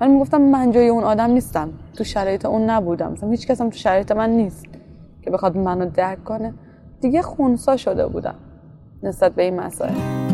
من 0.00 0.10
می‌گفتم 0.10 0.40
من 0.40 0.70
جای 0.70 0.88
اون 0.88 1.04
آدم 1.04 1.30
نیستم. 1.30 1.70
تو 1.94 2.04
شرایط 2.04 2.46
اون 2.46 2.70
نبودم. 2.70 3.12
مثلا 3.12 3.30
هیچ 3.30 3.46
کسم 3.46 3.70
تو 3.70 3.76
شرایط 3.76 4.12
من 4.12 4.30
نیست 4.30 4.66
که 5.22 5.30
بخواد 5.30 5.56
منو 5.56 5.90
درک 5.90 6.24
کنه. 6.24 6.54
دیگه 7.00 7.22
خونسا 7.22 7.76
شده 7.76 8.06
بودم 8.06 8.34
نسبت 9.02 9.32
به 9.32 9.42
این 9.42 9.60
مسائل. 9.60 10.31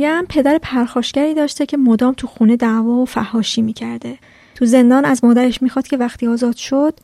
مریم 0.00 0.24
پدر 0.24 0.58
پرخاشگری 0.62 1.34
داشته 1.34 1.66
که 1.66 1.76
مدام 1.76 2.14
تو 2.16 2.26
خونه 2.26 2.56
دعوا 2.56 2.92
و 2.92 3.04
فهاشی 3.04 3.62
می‌کرده. 3.62 4.18
تو 4.54 4.64
زندان 4.64 5.04
از 5.04 5.24
مادرش 5.24 5.62
می‌خواد 5.62 5.86
که 5.86 5.96
وقتی 5.96 6.26
آزاد 6.26 6.56
شد 6.56 6.94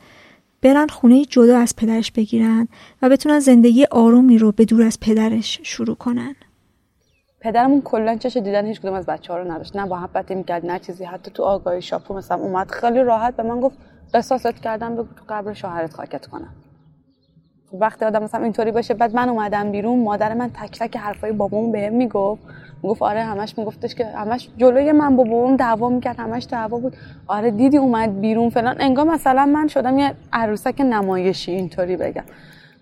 برن 0.61 0.87
خونه 0.87 1.25
جدا 1.25 1.57
از 1.57 1.75
پدرش 1.75 2.11
بگیرن 2.11 2.67
و 3.01 3.09
بتونن 3.09 3.39
زندگی 3.39 3.85
آرومی 3.91 4.37
رو 4.37 4.51
به 4.51 4.65
دور 4.65 4.83
از 4.83 4.99
پدرش 4.99 5.59
شروع 5.63 5.95
کنن. 5.95 6.35
پدرمون 7.41 7.81
کلا 7.81 8.17
چش 8.17 8.37
دیدن 8.37 8.65
هیچ 8.65 8.79
کدوم 8.79 8.93
از 8.93 9.05
بچه 9.05 9.33
ها 9.33 9.39
رو 9.39 9.51
نداشت. 9.51 9.75
نه 9.75 9.85
محبتی 9.85 10.35
می‌کرد 10.35 10.65
نه 10.65 10.79
چیزی. 10.79 11.03
حتی 11.03 11.31
تو 11.31 11.43
آگاهی 11.43 11.81
شاپو 11.81 12.13
مثلا 12.13 12.37
اومد 12.37 12.71
خیلی 12.71 13.03
راحت 13.03 13.35
به 13.35 13.43
من 13.43 13.59
گفت 13.59 13.77
قصاصت 14.13 14.59
کردم 14.59 14.95
بگو 14.95 15.03
تو 15.03 15.23
قبر 15.29 15.53
شوهرت 15.53 15.93
خاکت 15.93 16.25
کنم. 16.25 16.53
وقتی 17.73 18.05
آدم 18.05 18.23
مثلا 18.23 18.43
اینطوری 18.43 18.71
باشه 18.71 18.93
بعد 18.93 19.15
من 19.15 19.29
اومدم 19.29 19.71
بیرون 19.71 20.03
مادر 20.03 20.33
من 20.33 20.49
تک 20.49 20.79
تک 20.79 20.97
حرفای 20.97 21.31
بابامو 21.31 21.71
بهم 21.71 21.93
می‌گفت. 21.93 22.41
می‌گفت 22.83 23.01
آره 23.01 23.23
همش 23.23 23.57
میگفتش 23.57 23.95
که 23.95 24.05
همش 24.05 24.49
جلوی 24.57 24.91
من 24.91 25.15
با 25.15 25.23
بابام 25.23 25.55
دعوا 25.55 25.89
می‌کرد 25.89 26.19
همش 26.19 26.47
دعوا 26.51 26.77
بود. 26.77 26.95
آره 27.27 27.51
دیدی 27.51 27.77
اومد 27.77 28.21
بیرون 28.21 28.49
فلان. 28.49 28.75
انگار 28.79 29.05
مثلا 29.05 29.45
من 29.45 29.67
شدم 29.67 29.99
یه 29.99 30.13
عروسک 30.33 30.81
نمایشی 30.81 31.51
اینطوری 31.51 31.97
بگم. 31.97 32.23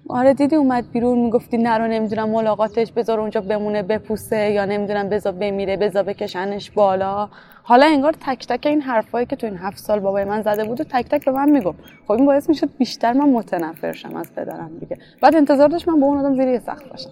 آره 0.10 0.34
دیدی 0.34 0.56
اومد 0.56 0.92
بیرون 0.92 1.20
می‌گفتی 1.20 1.58
نرو 1.58 1.88
نمی‌دونم 1.88 2.30
ملاقاتش 2.30 2.92
بذار 2.92 3.20
اونجا 3.20 3.42
بمونه 3.42 3.84
بپوسه 3.84 4.52
یا 4.52 4.66
نمی‌دونم 4.66 5.10
بذار 5.10 5.34
بمیره 5.34 5.78
بذار 5.78 6.04
بکشنش 6.04 6.72
بالا. 6.72 7.30
حالا 7.64 7.86
انگار 7.86 8.16
تک 8.26 8.48
تک 8.48 8.66
این 8.66 8.82
حرفایی 8.82 9.26
که 9.26 9.36
تو 9.36 9.48
این 9.48 9.58
هفت 9.58 9.78
سال 9.78 10.00
بابای 10.00 10.24
من 10.24 10.42
زده 10.42 10.64
بود 10.64 10.82
و 10.82 10.84
تک 10.84 11.10
تک 11.10 11.26
به 11.26 11.32
من 11.32 11.50
می‌گفت. 11.50 11.80
خب 12.08 12.12
این 12.12 12.26
باعث 12.26 12.50
می‌شد 12.50 12.70
بیشتر 12.78 13.14
من 13.14 13.30
متنفر 13.30 13.92
شم 13.92 14.16
از 14.16 14.34
پدرم 14.36 14.78
دیگه. 14.80 14.98
بعد 15.22 15.36
انتظار 15.36 15.68
داشت 15.68 15.88
من 15.88 16.00
با 16.00 16.08
اون 16.08 16.18
آدم 16.18 16.36
زیر 16.36 16.60
سخت 16.60 16.90
باشم. 16.90 17.10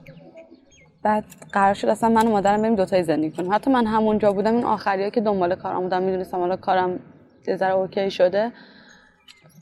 بعد 1.03 1.23
قرار 1.51 1.73
شد 1.73 1.88
اصلا 1.88 2.10
من 2.10 2.27
و 2.27 2.29
مادرم 2.29 2.62
بریم 2.62 2.75
دوتایی 2.75 3.03
زندگی 3.03 3.32
کنیم. 3.32 3.53
حتی 3.53 3.71
من 3.71 3.86
همونجا 3.86 4.34
بودم 4.34 4.56
این 4.56 4.63
آخریا 4.63 5.10
که 5.10 5.21
دنبال 5.21 5.56
کارم 5.56 5.82
بودم 5.82 6.03
می‌دونستم 6.03 6.38
حالا 6.38 6.56
کارم 6.56 6.99
یه 7.47 7.56
ذره 7.56 7.73
اوکی 7.73 8.12
شده. 8.12 8.51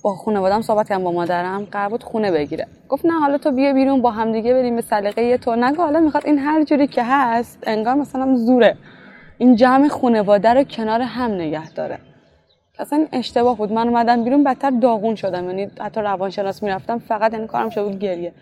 با 0.04 0.16
خانوادم 0.16 0.62
صحبت 0.62 0.90
کردم 0.90 1.04
با 1.04 1.12
مادرم 1.12 1.68
قرار 1.72 1.90
بود 1.90 2.04
خونه 2.04 2.32
بگیره. 2.32 2.68
گفت 2.90 3.06
نه 3.06 3.20
حالا 3.20 3.38
تو 3.38 3.52
بیا 3.52 3.74
بیرون 3.74 4.02
با 4.02 4.12
هم 4.12 4.32
دیگه 4.32 4.54
بریم 4.54 4.76
به 4.76 4.82
سلیقه 4.82 5.38
تو 5.38 5.56
نگو 5.56 5.84
حالا 5.84 6.00
می‌خواد 6.00 6.26
این 6.26 6.40
هر 6.40 6.64
جوری 6.64 6.88
که 6.88 7.04
هست 7.04 7.60
انگار 7.64 7.96
مثلا 7.96 8.36
زوره. 8.36 8.78
این 9.38 9.56
جمع 9.56 9.88
خانواده 9.88 10.54
رو 10.54 10.64
کنار 10.64 11.02
هم 11.02 11.32
نگه 11.32 11.72
داره. 11.72 12.00
اصلا 12.80 13.08
اشتباه 13.12 13.58
بود. 13.58 13.72
من 13.72 13.88
اومدم 13.88 14.24
بیرون 14.24 14.44
بدتر 14.44 14.70
داغون 14.70 15.16
شدم. 15.16 15.46
یعنی 15.46 15.72
حتی 15.80 16.02
روانشناس 16.02 16.64
می‌رفتم 16.64 17.00
فقط 17.00 17.34
این 17.34 17.48
کارم 17.48 17.70
شده 17.70 17.84
بود 17.84 18.00
گریه. 18.00 18.34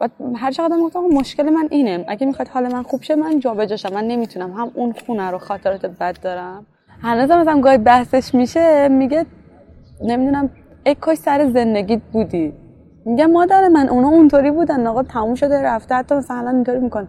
و 0.00 0.08
هر 0.36 0.50
چقدر 0.50 0.76
گفتم 0.76 1.00
مشکل 1.00 1.42
من 1.42 1.68
اینه. 1.70 2.04
اگه 2.08 2.26
می‌خواد 2.26 2.48
حال 2.48 2.72
من 2.72 2.82
خوب 2.82 3.02
شه 3.02 3.14
من 3.14 3.40
جابجا 3.40 3.76
شم. 3.76 3.92
من 3.92 4.04
نمی‌تونم. 4.04 4.52
هم 4.52 4.70
اون 4.74 4.94
خونه 5.06 5.30
رو 5.30 5.38
خاطرات 5.38 5.86
بد 5.86 6.16
دارم. 6.22 6.66
هنوزم 7.02 7.38
مثلا 7.38 7.60
گاهی 7.60 7.78
بحثش 7.78 8.34
میشه 8.34 8.88
میگه 8.88 9.26
نمی‌دونم 10.04 10.50
ای 10.84 10.94
کاش 10.94 11.18
سر 11.18 11.50
زندگیت 11.54 12.00
بودی. 12.12 12.52
میگم 13.04 13.30
مادر 13.30 13.68
من 13.68 13.88
اونا 13.88 14.08
اونطوری 14.08 14.50
بودن. 14.50 14.86
آقا 14.86 15.02
تموم 15.02 15.34
شده 15.34 15.62
رفته. 15.62 15.94
حتی 15.94 16.14
مثلا 16.14 16.50
اینطوری 16.50 16.78
می‌کنه. 16.78 17.06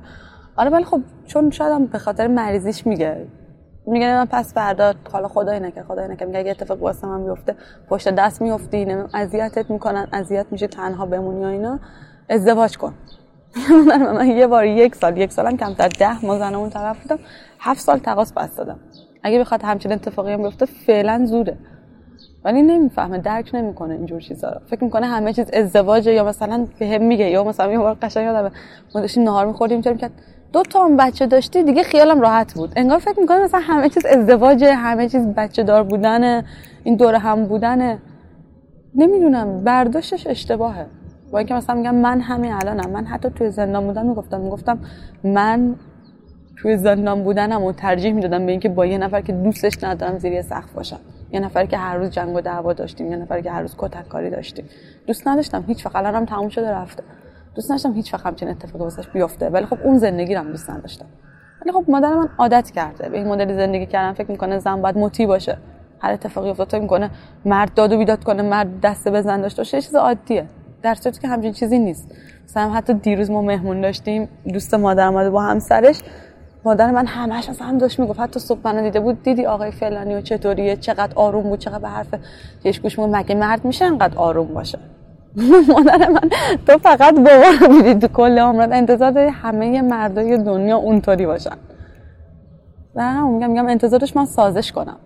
آره 0.57 0.69
ولی 0.69 0.83
خب 0.83 1.01
چون 1.25 1.51
شاید 1.51 1.89
به 1.91 1.97
خاطر 1.97 2.27
مریضیش 2.27 2.87
میگه. 2.87 3.27
میگه 3.87 4.07
من 4.13 4.25
پس 4.25 4.53
فردا 4.53 4.93
حالا 5.11 5.27
خدای 5.27 5.59
نکرد 5.59 5.85
خدای 5.85 6.07
نکرد. 6.07 6.27
میگه 6.27 6.39
اگه 6.39 6.51
اتفاق 6.51 6.83
واسه 6.83 7.07
من 7.07 7.25
بیفته 7.25 7.55
پشت 7.89 8.09
دست 8.09 8.41
میافتی 8.41 8.95
اذیتت 9.13 9.69
می‌کنن 9.69 10.07
اذیت 10.13 10.45
میشه 10.51 10.67
تنها 10.67 11.05
بمونی 11.05 11.43
و 11.45 11.47
اینا. 11.47 11.79
ازدواج 12.29 12.77
کن. 12.77 12.93
من 14.17 14.27
یه 14.27 14.47
بار 14.47 14.65
یک 14.65 14.95
سال 14.95 15.17
یک 15.17 15.31
سالم 15.31 15.57
کمتر. 15.57 15.87
ده 15.87 16.25
ماه 16.25 16.39
زن 16.39 16.55
اون 16.55 16.69
طرف 16.69 17.01
بودم. 17.01 17.19
هفت 17.59 17.81
سال 17.81 17.99
تقاس 17.99 18.33
بس 18.33 18.55
دادم. 18.55 18.79
اگه 19.23 19.39
بخواد 19.39 19.61
همچین 19.63 19.91
اتفاقی 19.91 20.33
هم 20.33 20.43
بیفته 20.43 20.65
فعلا 20.65 21.25
زوده 21.25 21.57
ولی 22.45 22.61
نمی‌فهمه 22.61 23.17
درک 23.17 23.51
نمی‌کنه 23.53 23.93
اینجور 23.93 24.21
چیزا 24.21 24.49
رو. 24.49 24.59
فکر 24.65 24.83
می‌کنه 24.83 25.05
همه 25.05 25.33
چیز 25.33 25.49
ازدواجه 25.53 26.13
یا 26.13 26.23
مثلا 26.23 26.67
هم 26.81 27.01
میگه 27.01 27.29
یا 27.29 27.43
مثلا 27.43 27.71
یه 27.71 27.77
بار 27.77 27.97
قشنگ 28.01 28.25
یادم 28.25 28.51
ما 28.95 29.01
داشتیم 29.01 29.23
نهار 29.23 29.45
میخوردیم 29.45 29.81
چرا 29.81 29.93
کرد 29.93 30.11
دو 30.53 30.63
تا 30.63 30.85
هم 30.85 30.97
بچه 30.97 31.25
داشتی 31.25 31.63
دیگه 31.63 31.83
خیالم 31.83 32.21
راحت 32.21 32.53
بود. 32.53 32.73
انگار 32.75 32.99
فکر 32.99 33.19
می‌کنه 33.19 33.43
مثلا 33.43 33.59
همه 33.63 33.89
چیز 33.89 34.05
ازدواجه 34.05 34.73
همه 34.73 35.09
چیز 35.09 35.27
بچه 35.27 35.63
دار 35.63 35.83
بودن 35.83 36.43
این 36.83 36.95
دور 36.95 37.15
هم 37.15 37.45
بودن 37.45 37.99
نمی‌دونم 38.95 39.63
برداشتش 39.63 40.27
اشتباهه. 40.27 40.85
با 41.31 41.37
اینکه 41.37 41.53
مثلا 41.53 41.75
میگم 41.75 41.95
من 41.95 42.19
همین 42.19 42.53
الانم 42.53 42.89
من 42.89 43.05
حتی 43.05 43.29
توی 43.29 43.49
زندان 43.49 43.85
بودم 43.87 44.05
می‌گفتم 44.05 44.39
می‌گفتم 44.41 44.79
من 45.23 45.75
توی 46.57 46.77
زندان 46.77 47.23
بودنم 47.23 47.63
و 47.63 47.71
ترجیح 47.71 48.13
می‌دادم 48.13 48.45
به 48.45 48.51
اینکه 48.51 48.69
با 48.69 48.85
یه 48.85 48.97
نفر 48.97 49.21
که 49.21 49.33
دوستش 49.33 49.83
ندارم 49.83 50.17
زیر 50.17 50.41
سقف 50.41 50.71
باشم. 50.73 50.99
یه 51.33 51.39
نفر 51.39 51.65
که 51.65 51.77
هر 51.77 51.97
روز 51.97 52.09
جنگ 52.09 52.35
و 52.35 52.41
دعوا 52.41 52.73
داشتیم 52.73 53.11
یه 53.11 53.17
نفر 53.17 53.41
که 53.41 53.51
هر 53.51 53.61
روز 53.61 53.75
کتک 53.77 54.07
کاری 54.07 54.29
داشتیم. 54.29 54.65
دوست 55.07 55.27
نداشتم 55.27 55.63
هیچ 55.67 55.85
وقت 55.85 55.95
الانم 55.95 56.25
تموم 56.25 56.49
شده 56.49 56.71
رفته. 56.71 57.03
دوست 57.55 57.71
نداشتم 57.71 57.93
هیچ 57.93 58.13
وقت 58.13 58.25
همچین 58.25 58.49
اتفاقی 58.49 58.83
واسش 58.83 59.07
بیفته. 59.07 59.49
ولی 59.49 59.65
خب 59.65 59.77
اون 59.83 59.97
زندگی 59.97 60.35
رو 60.35 60.43
دوست 60.43 60.69
نداشتم. 60.69 61.05
ولی 61.61 61.71
خب 61.71 61.85
مادر 61.87 62.13
من 62.13 62.29
عادت 62.37 62.71
کرده. 62.71 63.09
به 63.09 63.17
این 63.17 63.27
مدل 63.27 63.55
زندگی 63.55 63.85
کردن 63.85 64.13
فکر 64.13 64.31
می‌کنه 64.31 64.59
زن 64.59 64.81
باید 64.81 64.97
مطیع 64.97 65.27
باشه. 65.27 65.57
هر 65.99 66.11
اتفاقی 66.11 66.49
افتاد 66.49 66.81
می‌کنه 66.81 67.09
مرد 67.45 67.73
داد 67.73 67.93
و 67.93 67.97
بیداد 67.97 68.23
کنه 68.23 68.41
مرد 68.41 68.81
دست 68.81 69.07
بزن 69.07 69.41
داشته 69.41 69.59
باشه 69.59 69.81
چیز 69.81 69.95
عادیه. 69.95 70.45
در 70.81 70.95
صورتی 70.95 71.21
که 71.21 71.27
همچین 71.27 71.53
چیزی 71.53 71.79
نیست. 71.79 72.11
مثلا 72.45 72.69
حتی 72.69 72.93
دیروز 72.93 73.31
ما 73.31 73.41
مهمون 73.41 73.81
داشتیم 73.81 74.29
دوست 74.53 74.73
مادر 74.73 75.07
اومده 75.07 75.29
با 75.29 75.41
همسرش. 75.41 76.01
مادر 76.65 76.91
من 76.91 77.05
همش 77.05 77.49
از 77.49 77.59
هم 77.59 77.77
داشت 77.77 77.99
می‌گفت 77.99 78.19
حتی 78.19 78.39
صبح 78.39 78.59
منو 78.63 78.81
دیده 78.81 78.99
بود 78.99 79.23
دیدی 79.23 79.45
آقای 79.45 79.71
فلانی 79.71 80.15
و 80.15 80.21
چطوریه 80.21 80.75
چقدر 80.75 81.13
آروم 81.15 81.43
بود 81.43 81.59
چقدر 81.59 81.79
به 81.79 81.89
حرف 81.89 82.07
یش 82.63 82.79
گوش 82.79 82.95
بود 82.95 83.09
مگه 83.15 83.35
مرد 83.35 83.65
میشه 83.65 83.85
انقدر 83.85 84.17
آروم 84.17 84.47
باشه؟ 84.47 84.79
مادر 85.69 86.09
من 86.09 86.29
تو 86.67 86.77
فقط 86.77 87.15
بابا 87.15 87.43
رو 87.61 87.73
می‌دید 87.73 88.01
تو 88.01 88.07
کل 88.07 88.39
عمرت. 88.39 88.69
انتظار 88.71 89.11
داری 89.11 89.29
همه 89.29 89.81
مردای 89.81 90.37
دنیا 90.37 90.77
اونطوری 90.77 91.25
باشن. 91.25 91.57
و 92.95 93.21
میگم 93.27 93.49
میگم 93.49 93.67
انتظارش 93.67 94.15
من 94.15 94.25
سازش 94.25 94.71
کنم. 94.71 94.97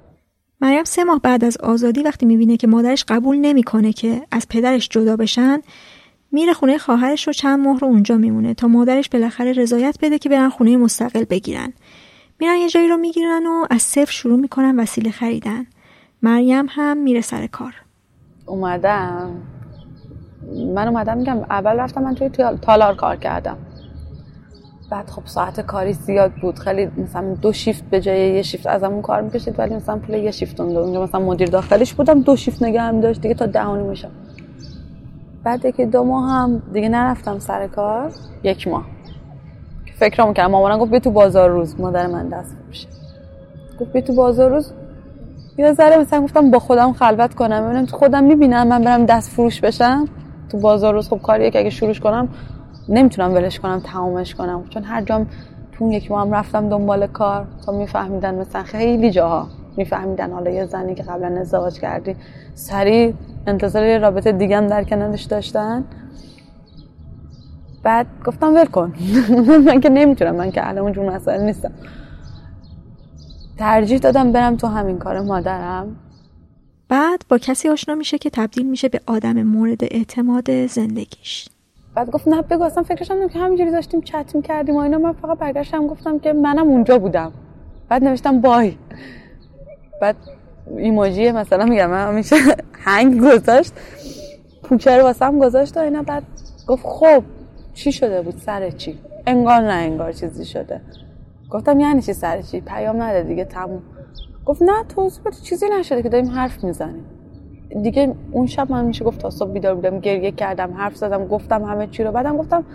مریم 0.61 0.83
سه 0.83 1.03
ماه 1.03 1.19
بعد 1.23 1.45
از 1.45 1.57
آزادی 1.57 2.03
وقتی 2.03 2.25
می‌بینه 2.25 2.57
که 2.57 2.67
مادرش 2.67 3.05
قبول 3.07 3.37
نمی‌کنه 3.37 3.93
که 3.93 4.21
از 4.31 4.47
پدرش 4.49 4.89
جدا 4.89 5.15
بشن 5.15 5.57
میره 6.31 6.53
خونه 6.53 6.77
خواهرش 6.77 7.27
رو 7.27 7.33
چند 7.33 7.59
ماه 7.59 7.79
رو 7.79 7.87
اونجا 7.87 8.17
میمونه 8.17 8.53
تا 8.53 8.67
مادرش 8.67 9.09
بالاخره 9.09 9.53
رضایت 9.53 9.97
بده 10.01 10.19
که 10.19 10.29
برن 10.29 10.49
خونه 10.49 10.77
مستقل 10.77 11.23
بگیرن. 11.23 11.73
میرن 12.39 12.55
یه 12.55 12.69
جایی 12.69 12.87
رو 12.87 12.97
می‌گیرن 12.97 13.45
و 13.45 13.65
از 13.69 13.81
صفر 13.81 14.11
شروع 14.11 14.39
می‌کنن 14.39 14.79
وسیله 14.79 15.11
خریدن. 15.11 15.65
مریم 16.21 16.65
هم 16.69 16.97
میره 16.97 17.21
سر 17.21 17.47
کار. 17.47 17.73
اومدم. 18.45 19.41
من 20.75 20.87
اومدم 20.87 21.17
میگم 21.17 21.37
اول 21.37 21.71
رفتم 21.71 22.03
من 22.03 22.15
توی 22.15 22.29
تالار 22.61 22.95
کار 22.95 23.15
کردم. 23.15 23.57
بعد 24.91 25.09
خب 25.09 25.21
ساعت 25.25 25.61
کاری 25.61 25.93
زیاد 25.93 26.31
بود. 26.41 26.59
خیلی 26.59 26.85
مثلا 26.97 27.33
دو 27.33 27.53
شیفت 27.53 27.83
به 27.89 28.01
جای 28.01 28.35
یه 28.35 28.41
شیفت 28.41 28.67
ازمون 28.67 29.01
کار 29.01 29.21
می‌کشید 29.21 29.59
ولی 29.59 29.75
مثلا 29.75 29.97
پول 29.97 30.15
یه 30.15 30.31
شیفت 30.31 30.61
اون 30.61 30.77
اونجا 30.77 31.03
مثلا 31.03 31.21
مدیر 31.21 31.49
داخلیش 31.49 31.93
بودم 31.93 32.21
دو 32.21 32.35
شیفت 32.35 32.63
نگه 32.63 32.81
هم 32.81 33.01
داشت 33.01 33.21
دیگه 33.21 33.33
تا 33.33 33.45
دهانی 33.45 33.83
میشم 33.83 34.11
بعد 35.47 35.75
که 35.75 35.85
دو 35.85 36.03
ماه 36.03 36.31
هم 36.31 36.61
دیگه 36.73 36.89
نرفتم 36.89 37.39
سر 37.39 37.67
کار 37.67 38.11
یک 38.43 38.67
ماه. 38.67 38.85
فکرام 39.99 40.33
کردم 40.33 40.51
مامانم 40.51 40.77
گفت 40.77 40.91
بیا 40.91 40.99
تو 40.99 41.11
بازار 41.11 41.49
روز 41.49 41.79
مادر 41.79 42.07
من 42.07 42.29
دست 42.29 42.55
فروشه 42.63 42.87
گفت 43.79 43.91
بیا 43.91 44.01
تو 44.01 44.13
بازار 44.13 44.49
روز. 44.49 44.71
یه 45.57 45.73
ذره 45.73 45.97
مثلا 45.97 46.21
گفتم 46.21 46.51
با 46.51 46.59
خودم 46.59 46.93
خلوت 46.93 47.33
کنم. 47.33 47.65
ببینم 47.65 47.85
تو 47.85 47.97
خودم 47.97 48.23
می‌بینم 48.23 48.67
من 48.67 48.83
برم 48.83 49.05
دست 49.05 49.29
فروش 49.29 49.61
بشم. 49.61 50.05
تو 50.49 50.59
بازار 50.59 50.93
روز 50.93 51.09
خب 51.09 51.21
کاریه 51.21 51.51
که 51.51 51.59
اگه 51.59 51.69
شروعش 51.69 51.99
کنم 51.99 52.29
نمی‌تونم 52.89 53.33
ولش 53.33 53.59
کنم 53.59 53.79
تمامش 53.79 54.35
کنم. 54.35 54.63
چون 54.69 54.83
هر 54.83 55.01
جام 55.01 55.27
تو 55.71 55.83
اون 55.83 55.93
یک 55.93 56.11
ماه 56.11 56.21
هم 56.21 56.33
رفتم 56.33 56.69
دنبال 56.69 57.07
کار. 57.07 57.45
تا 57.65 57.71
میفهمیدن 57.71 58.35
مثلا 58.35 58.63
خیلی 58.63 59.11
جاها 59.11 59.47
میفهمیدن. 59.77 60.31
حالا 60.31 60.51
یه 60.51 60.65
زنی 60.65 60.95
که 60.95 61.03
قبلا 61.03 61.39
ازدواج 61.39 61.79
کردی 61.79 62.15
سریع 62.53 63.13
انتظار 63.47 63.85
یه 63.85 63.97
رابطه 63.97 64.31
دیگه 64.31 64.57
هم 64.57 64.67
در 64.67 64.83
کنارش 64.83 65.23
داشتن. 65.23 65.85
بعد 67.83 68.07
گفتم 68.25 68.55
ول 68.55 68.65
کن. 68.65 68.93
من 69.67 69.79
که 69.79 69.89
نمی‌تونم 69.89 70.35
من 70.35 70.51
که 70.51 70.67
الان 70.67 70.83
اونجور 70.83 71.15
مسائل 71.15 71.41
نیستم. 71.41 71.71
ترجیح 73.57 73.97
دادم 73.97 74.31
برم 74.31 74.55
تو 74.55 74.67
همین 74.67 74.97
کار 74.97 75.21
مادرم. 75.21 75.95
بعد 76.89 77.21
با 77.29 77.37
کسی 77.37 77.69
آشنا 77.69 77.95
میشه 77.95 78.17
که 78.17 78.29
تبدیل 78.29 78.69
میشه 78.69 78.89
به 78.89 79.01
آدم 79.07 79.43
مورد 79.43 79.83
اعتماد 79.83 80.65
زندگیش. 80.65 81.49
بعد 81.95 82.11
گفت 82.11 82.27
نه 82.27 82.41
بگو 82.41 82.63
اصلا 82.63 82.83
فکرش 82.83 83.07
که 83.07 83.39
همینجوری 83.39 83.71
داشتیم 83.71 84.01
چت 84.01 84.35
می‌کردیم 84.35 84.75
و 84.75 84.77
اینا. 84.77 84.97
من 84.97 85.13
فقط 85.13 85.37
برگشتم 85.37 85.87
گفتم 85.87 86.19
که 86.19 86.33
منم 86.33 86.67
اونجا 86.67 86.99
بودم. 86.99 87.31
بعد 87.89 88.03
نوشتم 88.03 88.41
بای. 88.41 88.75
بعد 90.01 90.15
ایموجی 90.77 91.31
مثلا 91.31 91.65
میگم 91.65 91.89
من 91.89 92.07
همیشه 92.07 92.35
هنگ 92.73 93.21
گذاشت 93.21 93.73
پوچه 94.63 94.97
رو 94.97 95.03
واسم 95.03 95.39
گذاشت 95.39 95.77
و 95.77 95.79
اینا 95.79 96.03
بعد 96.03 96.23
گفت 96.67 96.85
خب 96.85 97.23
چی 97.73 97.91
شده 97.91 98.21
بود؟ 98.21 98.37
سر 98.37 98.69
چی؟ 98.69 98.99
انگار 99.27 99.61
نه 99.61 99.73
انگار 99.73 100.11
چیزی 100.11 100.45
شده. 100.45 100.81
گفتم 101.49 101.79
یعنی 101.79 102.01
چی 102.01 102.13
سر 102.13 102.41
چی؟ 102.41 102.61
پیام 102.61 103.01
نده 103.01 103.23
دیگه 103.23 103.45
تموم. 103.45 103.81
گفت 104.45 104.61
نه 104.61 104.83
توضیح 104.89 105.23
بده 105.23 105.35
چیزی 105.35 105.65
نشده 105.79 106.03
که 106.03 106.09
داریم 106.09 106.29
حرف 106.29 106.63
می‌زنیم. 106.63 107.05
دیگه 107.81 108.15
اون 108.31 108.45
شب 108.45 108.71
من 108.71 108.85
میشه 108.85 109.05
گفت 109.05 109.19
تا 109.19 109.29
صبح 109.29 109.51
بیدار 109.51 109.75
بودم 109.75 109.99
گریه 109.99 110.31
کردم 110.31 110.73
حرف 110.73 110.95
زدم 110.95 111.27
گفتم 111.27 111.63
همه 111.63 111.87
چی 111.87 112.03
رو. 112.03 112.11
بعدم 112.11 112.37
گفتم 112.37 112.65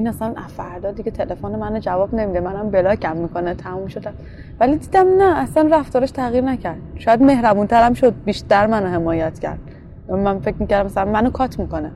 این 0.00 0.08
اصلا 0.08 0.34
فردا 0.56 0.92
دیگه 0.92 1.10
تلفن 1.10 1.48
منو 1.48 1.78
جواب 1.78 2.14
نمیده. 2.14 2.40
منم 2.40 2.70
بلاکم 2.70 3.16
می‌کنه 3.16 3.54
تموم 3.54 3.86
شدم. 3.86 4.12
ولی 4.60 4.76
دیدم 4.76 5.16
نه 5.18 5.38
اصلا 5.38 5.68
رفتارش 5.72 6.10
تغییر 6.10 6.44
نکرد. 6.44 6.76
شاید 6.96 7.22
مهربون 7.22 7.66
ترم 7.66 7.94
شد 7.94 8.14
بیشتر 8.24 8.66
منو 8.66 8.86
حمایت 8.86 9.38
کرد. 9.38 9.58
من 10.08 10.38
فکر 10.38 10.56
می‌کردم 10.58 10.86
مثلا 10.86 11.04
منو 11.04 11.30
کات 11.30 11.58
می‌کنه. 11.58 11.90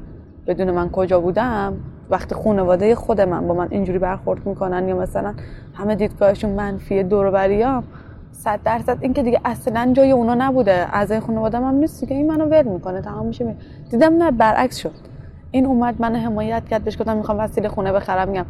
بدون 0.47 0.71
من 0.71 0.91
کجا 0.91 1.21
بودم؟ 1.21 1.77
وقتی 2.11 2.35
خانواده 2.35 2.95
خود 2.95 3.21
من 3.21 3.49
با 3.49 3.55
من 3.55 3.69
اینجوری 3.71 3.99
برخورد 3.99 4.47
می‌کنن 4.47 4.89
یا 4.89 4.97
مثلا 4.97 5.35
همه 5.75 5.95
دیدگاهشون 5.95 6.51
منفی 6.51 7.03
دوروبریام 7.03 7.85
صد 8.33 8.61
درصد 8.65 8.99
این 9.01 9.13
که 9.13 9.23
دیگه 9.23 9.41
اصلا 9.45 9.93
جای 9.93 10.11
اونا 10.11 10.35
نبوده. 10.35 10.87
از 10.93 11.13
خانواده 11.13 11.59
هم 11.59 11.75
نیست. 11.75 12.09
که 12.09 12.15
این 12.15 12.27
منو 12.27 12.45
ول 12.45 12.63
می‌کنه. 12.69 13.01
تمام 13.01 13.27
میشه. 13.27 13.45
می... 13.45 13.57
دیدم 13.91 14.23
نه 14.23 14.31
برعکس 14.31 14.77
شد. 14.77 15.14
این 15.55 15.67
اومد 15.67 15.95
منو 15.99 16.19
حمایت 16.19 16.69
کرد 16.69 16.85
بهش 16.85 16.99
گفتم 17.01 17.17
می‌خوام 17.17 17.39
وسیله 17.39 17.69
خونه 17.69 17.93
بخرم 17.93 18.29
میگم. 18.29 18.47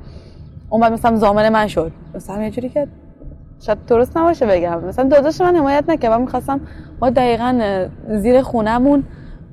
اومد 0.70 0.92
مثلا 0.92 1.16
زامن 1.16 1.48
من 1.48 1.66
شد. 1.66 1.92
مثلا 2.14 2.42
یه 2.42 2.50
جوری 2.50 2.68
که 2.68 2.88
شاید 3.60 3.78
درست 3.86 4.16
نباشه 4.16 4.46
بگم. 4.46 4.84
مثلا 4.84 5.08
داداش 5.08 5.40
من 5.40 5.56
حمایت 5.56 5.84
نکرد 5.88 6.12
من 6.12 6.20
می‌خواستم 6.20 6.60
ما 7.00 7.10
دقیقا 7.10 7.86
زیر 8.08 8.42
خونهمون 8.42 9.04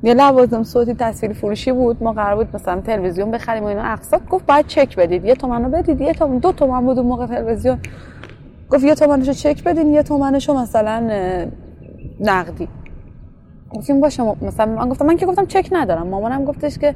یه 0.03 0.13
لوازم 0.13 0.63
صوتی 0.63 0.93
تصویر 0.93 1.33
فروشی 1.33 1.71
بود. 1.71 2.03
ما 2.03 2.13
قرار 2.13 2.35
بود 2.35 2.55
مثلا 2.55 2.81
تلویزیون 2.81 3.31
بخریم 3.31 3.63
و 3.63 3.65
اینو 3.65 3.81
اقساط 3.85 4.21
گفت 4.29 4.45
باید 4.45 4.67
چک 4.67 4.95
بدید. 4.95 5.25
یه 5.25 5.35
تومنو 5.35 5.69
بدید. 5.69 6.01
یه 6.01 6.13
تومن 6.13 6.37
دو 6.37 6.51
تومن 6.51 6.85
بود 6.85 6.97
اون 6.97 7.07
موقع 7.07 7.25
تلویزیون. 7.25 7.77
گفت 8.69 8.83
یه 8.83 8.95
تومنشو 8.95 9.33
چک 9.33 9.63
بدین 9.63 9.93
یه 9.93 10.03
تومنشو 10.03 10.53
مثلا 10.53 11.09
نقدی. 12.19 12.67
گفتیم 13.69 14.01
باشه 14.01 14.23
مثلا 14.41 14.65
من 14.65 14.89
گفتم 14.89 15.05
من 15.05 15.17
که 15.17 15.25
گفتم 15.25 15.45
چک 15.45 15.69
ندارم. 15.71 16.07
مامانم 16.07 16.45
گفتش 16.45 16.77
که 16.77 16.95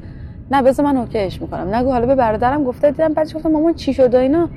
نه 0.51 0.61
بذار 0.61 0.85
من 0.85 0.97
اوکیش 0.97 1.41
می‌کنم. 1.41 1.75
نگو 1.75 1.91
حالا 1.91 2.05
به 2.05 2.15
برادرم 2.15 2.63
گفته 2.63 2.91
دیدم 2.91 3.13
بعدش 3.13 3.35
گفتم 3.35 3.51
مامان 3.51 3.73
چی 3.73 3.93
شده 3.93 4.19
اینا؟ 4.19 4.49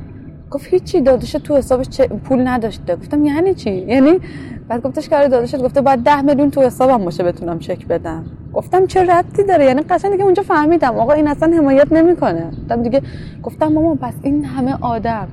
گفت 0.51 0.67
هیچی 0.67 1.01
داداش 1.01 1.33
تو 1.33 1.57
حسابش 1.57 2.01
پول 2.01 2.49
نداشته 2.49 2.97
گفتم 2.97 3.25
یعنی 3.25 3.55
چی؟ 3.55 3.71
یعنی؟ 3.71 4.21
بعد 4.69 4.83
گفتش 4.83 5.09
که 5.09 5.17
آره 5.17 5.29
داداشت 5.29 5.59
گفته 5.59 5.81
بعد 5.81 5.99
ده 5.99 6.23
میلیون 6.23 6.51
تو 6.51 6.61
حسابم 6.61 7.05
باشه 7.05 7.23
بتونم 7.23 7.59
چک 7.59 7.87
بدم. 7.87 8.25
گفتم 8.53 8.87
چه 8.87 9.05
ربطی 9.05 9.45
داره؟ 9.45 9.65
یعنی 9.65 9.83
قشنگ 9.83 10.13
دیگه 10.13 10.25
اونجا 10.25 10.43
فهمیدم. 10.43 10.95
آقا 10.97 11.13
این 11.13 11.29
اصلا 11.29 11.57
حمایت 11.57 11.93
نمی‌کنه. 11.93 12.51
گفتم 12.63 12.83
دیگه 12.83 13.03
گفتم 13.43 13.67
مامان 13.73 13.97
پس 13.97 14.15
این 14.23 14.45
همه 14.45 14.75
آدم 14.81 15.29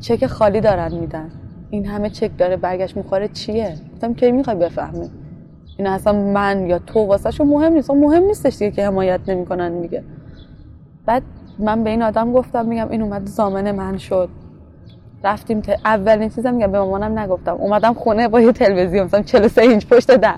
چک 0.00 0.26
خالی 0.26 0.60
دارن 0.60 0.94
میدن. 0.94 1.30
این 1.70 1.86
همه 1.86 2.10
چک 2.10 2.30
داره 2.38 2.56
برگشت 2.56 2.96
می‌خوره 2.96 3.28
چیه؟ 3.28 3.74
گفتم 3.94 4.14
کی 4.14 4.32
می‌خوای 4.32 4.56
بفهمی؟ 4.56 5.10
این 5.76 5.86
اصلا 5.86 6.12
من 6.12 6.66
یا 6.66 6.78
تو 6.78 7.00
واسه 7.00 7.44
مهم 7.44 7.72
نیست. 7.72 7.90
مهم 7.90 8.22
نیستش 8.22 8.56
دیگه 8.58 8.70
که 8.70 8.86
حمایت 8.86 9.20
نمی‌کنن 9.28 9.80
دیگه. 9.80 10.04
بعد 11.06 11.22
من 11.58 11.84
به 11.84 11.90
این 11.90 12.02
آدم 12.02 12.32
گفتم 12.32 12.66
میگم 12.66 12.88
این 12.90 13.02
اومد 13.02 13.26
زامن 13.26 13.70
من 13.70 13.98
شد. 13.98 14.28
رفتیم 15.24 15.60
ت... 15.60 15.68
اولین 15.84 16.28
چیزم 16.28 16.54
میگم 16.54 16.72
به 16.72 16.78
مامانم 16.78 17.18
نگفتم. 17.18 17.54
اومدم 17.54 17.94
خونه 17.94 18.28
با 18.28 18.40
یه 18.40 18.52
تلویزیون 18.52 19.04
مثلا 19.04 19.22
43 19.22 19.62
اینچ 19.62 19.86
پشت 19.86 20.16
در. 20.16 20.34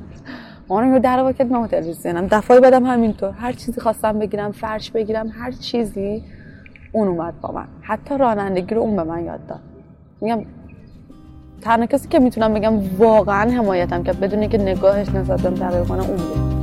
مامانم 0.68 0.92
رو 0.92 0.98
در 0.98 1.18
واکت 1.18 1.46
من 1.46 1.66
تلویزیونم 1.66 2.26
دفعه 2.26 2.60
بعدم 2.60 2.84
همینطور. 2.86 3.30
هر 3.30 3.52
چیزی 3.52 3.80
خواستم 3.80 4.18
بگیرم 4.18 4.52
فرش 4.52 4.90
بگیرم 4.90 5.28
هر 5.28 5.50
چیزی 5.50 6.22
اون 6.92 7.08
اومد 7.08 7.34
با 7.40 7.52
من. 7.52 7.66
حتی 7.82 8.18
رانندگی 8.18 8.74
رو 8.74 8.80
اون 8.80 8.96
به 8.96 9.02
من 9.02 9.24
یاد 9.24 9.46
داد. 9.46 9.60
میگم 10.20 10.44
تنها 11.64 11.86
کسی 11.86 12.08
که 12.08 12.18
می‌تونم 12.18 12.54
بگم 12.54 12.96
واقعا 12.98 13.50
حمایتم 13.50 14.02
کرد 14.02 14.20
بدون 14.20 14.48
که 14.48 14.58
نگاهش 14.58 15.08
نسبت 15.08 15.40
بهم 15.40 15.54
تغییر 15.54 15.84
کنه 15.84 16.08
اون 16.08 16.16
بود. 16.16 16.54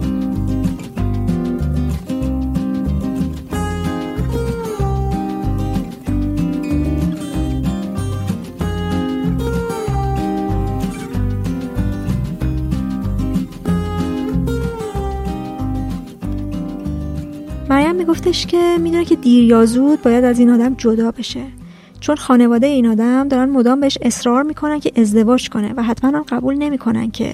مریم 17.70 17.96
میگفتش 17.96 18.46
که 18.46 18.78
می‌دونه 18.80 19.06
که 19.06 19.16
دیر 19.16 19.44
یا 19.44 19.66
زود 19.66 20.02
باید 20.02 20.24
از 20.24 20.40
این 20.40 20.50
آدم 20.50 20.76
جدا 20.78 21.12
بشه. 21.12 21.61
چون 22.02 22.16
خانواده 22.16 22.68
این 22.68 22.88
آدم 22.88 23.28
دارن 23.28 23.50
مدام 23.50 23.80
بهش 23.80 23.98
اصرار 24.02 24.44
می‌کنن 24.44 24.80
که 24.80 24.92
ازدواج 24.96 25.50
کنه 25.50 25.74
و 25.74 25.84
حتما 25.84 26.18
هم 26.18 26.24
قبول 26.24 26.56
نمی‌کنن 26.56 27.12
که 27.12 27.34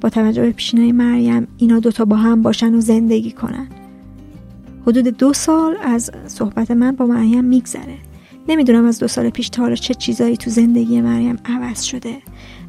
با 0.00 0.08
توجه 0.08 0.42
به 0.42 0.52
پیشینه 0.52 0.92
مریم 0.92 1.48
اینا 1.58 1.78
دوتا 1.78 2.04
با 2.04 2.16
هم 2.16 2.42
باشن 2.42 2.74
و 2.74 2.80
زندگی 2.80 3.32
کنن. 3.32 3.66
حدود 4.86 5.08
دو 5.08 5.32
سال 5.32 5.76
از 5.82 6.10
صحبت 6.26 6.70
من 6.70 6.96
با 6.96 7.06
مریم 7.06 7.44
میگذره. 7.44 7.98
نمی‌دونم 8.48 8.86
از 8.86 8.98
دو 8.98 9.08
سال 9.08 9.30
پیش 9.30 9.48
تا 9.48 9.74
چه 9.74 9.94
چیزایی 9.94 10.36
تو 10.36 10.50
زندگی 10.50 11.00
مریم 11.00 11.36
عوض 11.44 11.82
شده. 11.82 12.16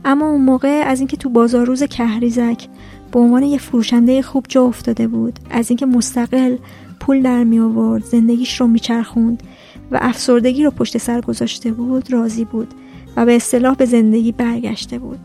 اما 0.06 0.30
اون 0.30 0.42
موقع 0.42 0.84
از 0.86 1.00
اینکه 1.00 1.18
تو 1.18 1.30
بازار 1.30 1.66
روز 1.66 1.84
کهریزک 1.84 2.68
به 3.12 3.20
عنوان 3.20 3.44
یه 3.44 3.58
فروشنده 3.58 4.22
خوب 4.22 4.46
جا 4.50 4.64
افتاده 4.64 5.08
بود 5.08 5.40
از 5.50 5.70
اینکه 5.70 5.86
مستقل 5.86 6.58
پول 7.00 7.22
در 7.22 7.44
می 7.44 7.60
آورد 7.60 8.04
زندگیش 8.04 8.62
رو 8.62 8.68
میچرخوند 8.68 9.44
و 9.92 10.00
افسردگی 10.02 10.64
رو 10.64 10.72
پشت 10.72 10.98
سر 10.98 11.22
گذاشته 11.22 11.72
بود 11.72 12.14
راضی 12.14 12.46
بود 12.46 12.74
و 13.16 13.26
به 13.26 13.36
اصطلاح 13.36 13.76
به 13.76 13.86
زندگی 13.86 14.32
برگشته 14.32 15.00
بود 15.00 15.20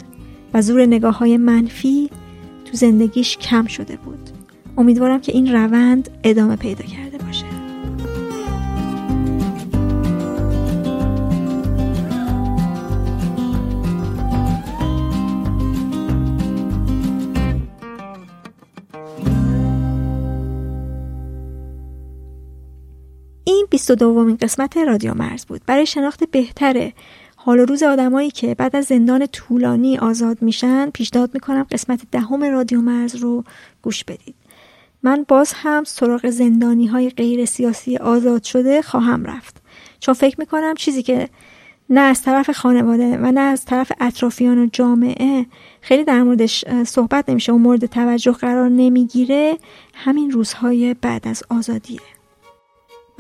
و 0.55 0.63
زور 0.63 0.87
نگاه 0.87 1.19
های 1.19 1.37
منفی 1.37 2.11
تو 2.65 2.77
زندگیش 2.77 3.39
کم 3.39 3.67
شده 3.67 3.97
بود. 3.97 4.31
امیدوارم 4.77 5.21
که 5.21 5.33
این 5.33 5.53
روند 5.53 6.11
ادامه 6.25 6.57
پیدا 6.57 6.85
کرده 6.85 7.10
این 23.91 23.97
22 23.97 24.15
دومین 24.15 24.37
قسمت 24.37 24.77
رادیو 24.77 25.15
مرز 25.15 25.45
بود. 25.47 25.61
برای 25.67 25.87
شناخت 25.87 26.31
بهتر 26.31 26.93
حال 27.37 27.61
و 27.61 27.65
روز 27.65 27.83
آدمایی 27.83 28.31
که 28.31 28.55
بعد 28.55 28.77
از 28.77 28.85
زندان 28.85 29.27
طولانی 29.27 29.99
آزاد 29.99 30.43
میشن 30.43 30.91
پیشنهاد 30.91 31.31
می‌کنم 31.35 31.67
قسمت 31.71 32.01
دهم 32.11 32.45
رادیو 32.45 32.81
مرز 32.81 33.17
رو 33.17 33.45
گوش 33.83 34.05
بدید. 34.05 34.35
من 35.03 35.25
باز 35.29 35.53
هم 35.57 35.85
سراغ 35.85 36.31
زندانی 36.31 36.87
های 36.87 37.11
غیر 37.11 37.45
سیاسی 37.45 37.97
آزاد 37.97 38.43
شده 38.43 38.83
خواهم 38.83 39.25
رفت. 39.25 39.63
چون 40.01 40.15
فکر 40.15 40.37
می‌کنم 40.39 40.75
چیزی 40.75 41.03
که 41.03 41.29
نه 41.91 42.01
از 42.01 42.23
طرف 42.23 42.51
خانواده 42.51 43.19
و 43.19 43.33
نه 43.33 43.41
از 43.41 43.65
طرف 43.65 43.93
اطرافیان 44.01 44.59
و 44.59 44.67
جامعه 44.73 45.47
خیلی 45.81 46.05
در 46.05 46.23
موردش 46.23 46.65
صحبت 46.87 47.29
نمیشه 47.29 47.53
و 47.53 47.59
مورد 47.59 47.87
توجه 47.87 48.33
قرار 48.33 48.69
نمی‌گیره 48.69 49.59
همین 49.95 50.31
روزهای 50.31 50.95
بعد 50.95 51.29
از 51.29 51.43
آزادیه. 51.51 52.20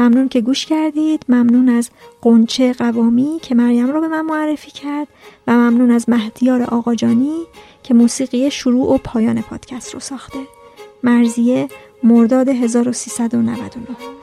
ممنون 0.00 0.28
که 0.28 0.40
گوش 0.40 0.66
کردید. 0.66 1.24
ممنون 1.28 1.68
از 1.68 1.90
قنچه 2.22 2.72
قوامی 2.72 3.38
که 3.42 3.54
مریم 3.54 3.90
رو 3.90 4.00
به 4.00 4.08
من 4.08 4.20
معرفی 4.20 4.70
کرد 4.70 5.08
و 5.46 5.52
ممنون 5.52 5.90
از 5.90 6.08
مهدیار 6.08 6.62
آقاجانی 6.62 7.42
که 7.82 7.94
موسیقی 7.94 8.50
شروع 8.50 8.94
و 8.94 8.98
پایان 8.98 9.42
پادکست 9.42 9.94
رو 9.94 10.00
ساخته. 10.00 10.38
مرزیه 11.02 11.68
مرداد 12.02 12.48
1399 12.48 14.19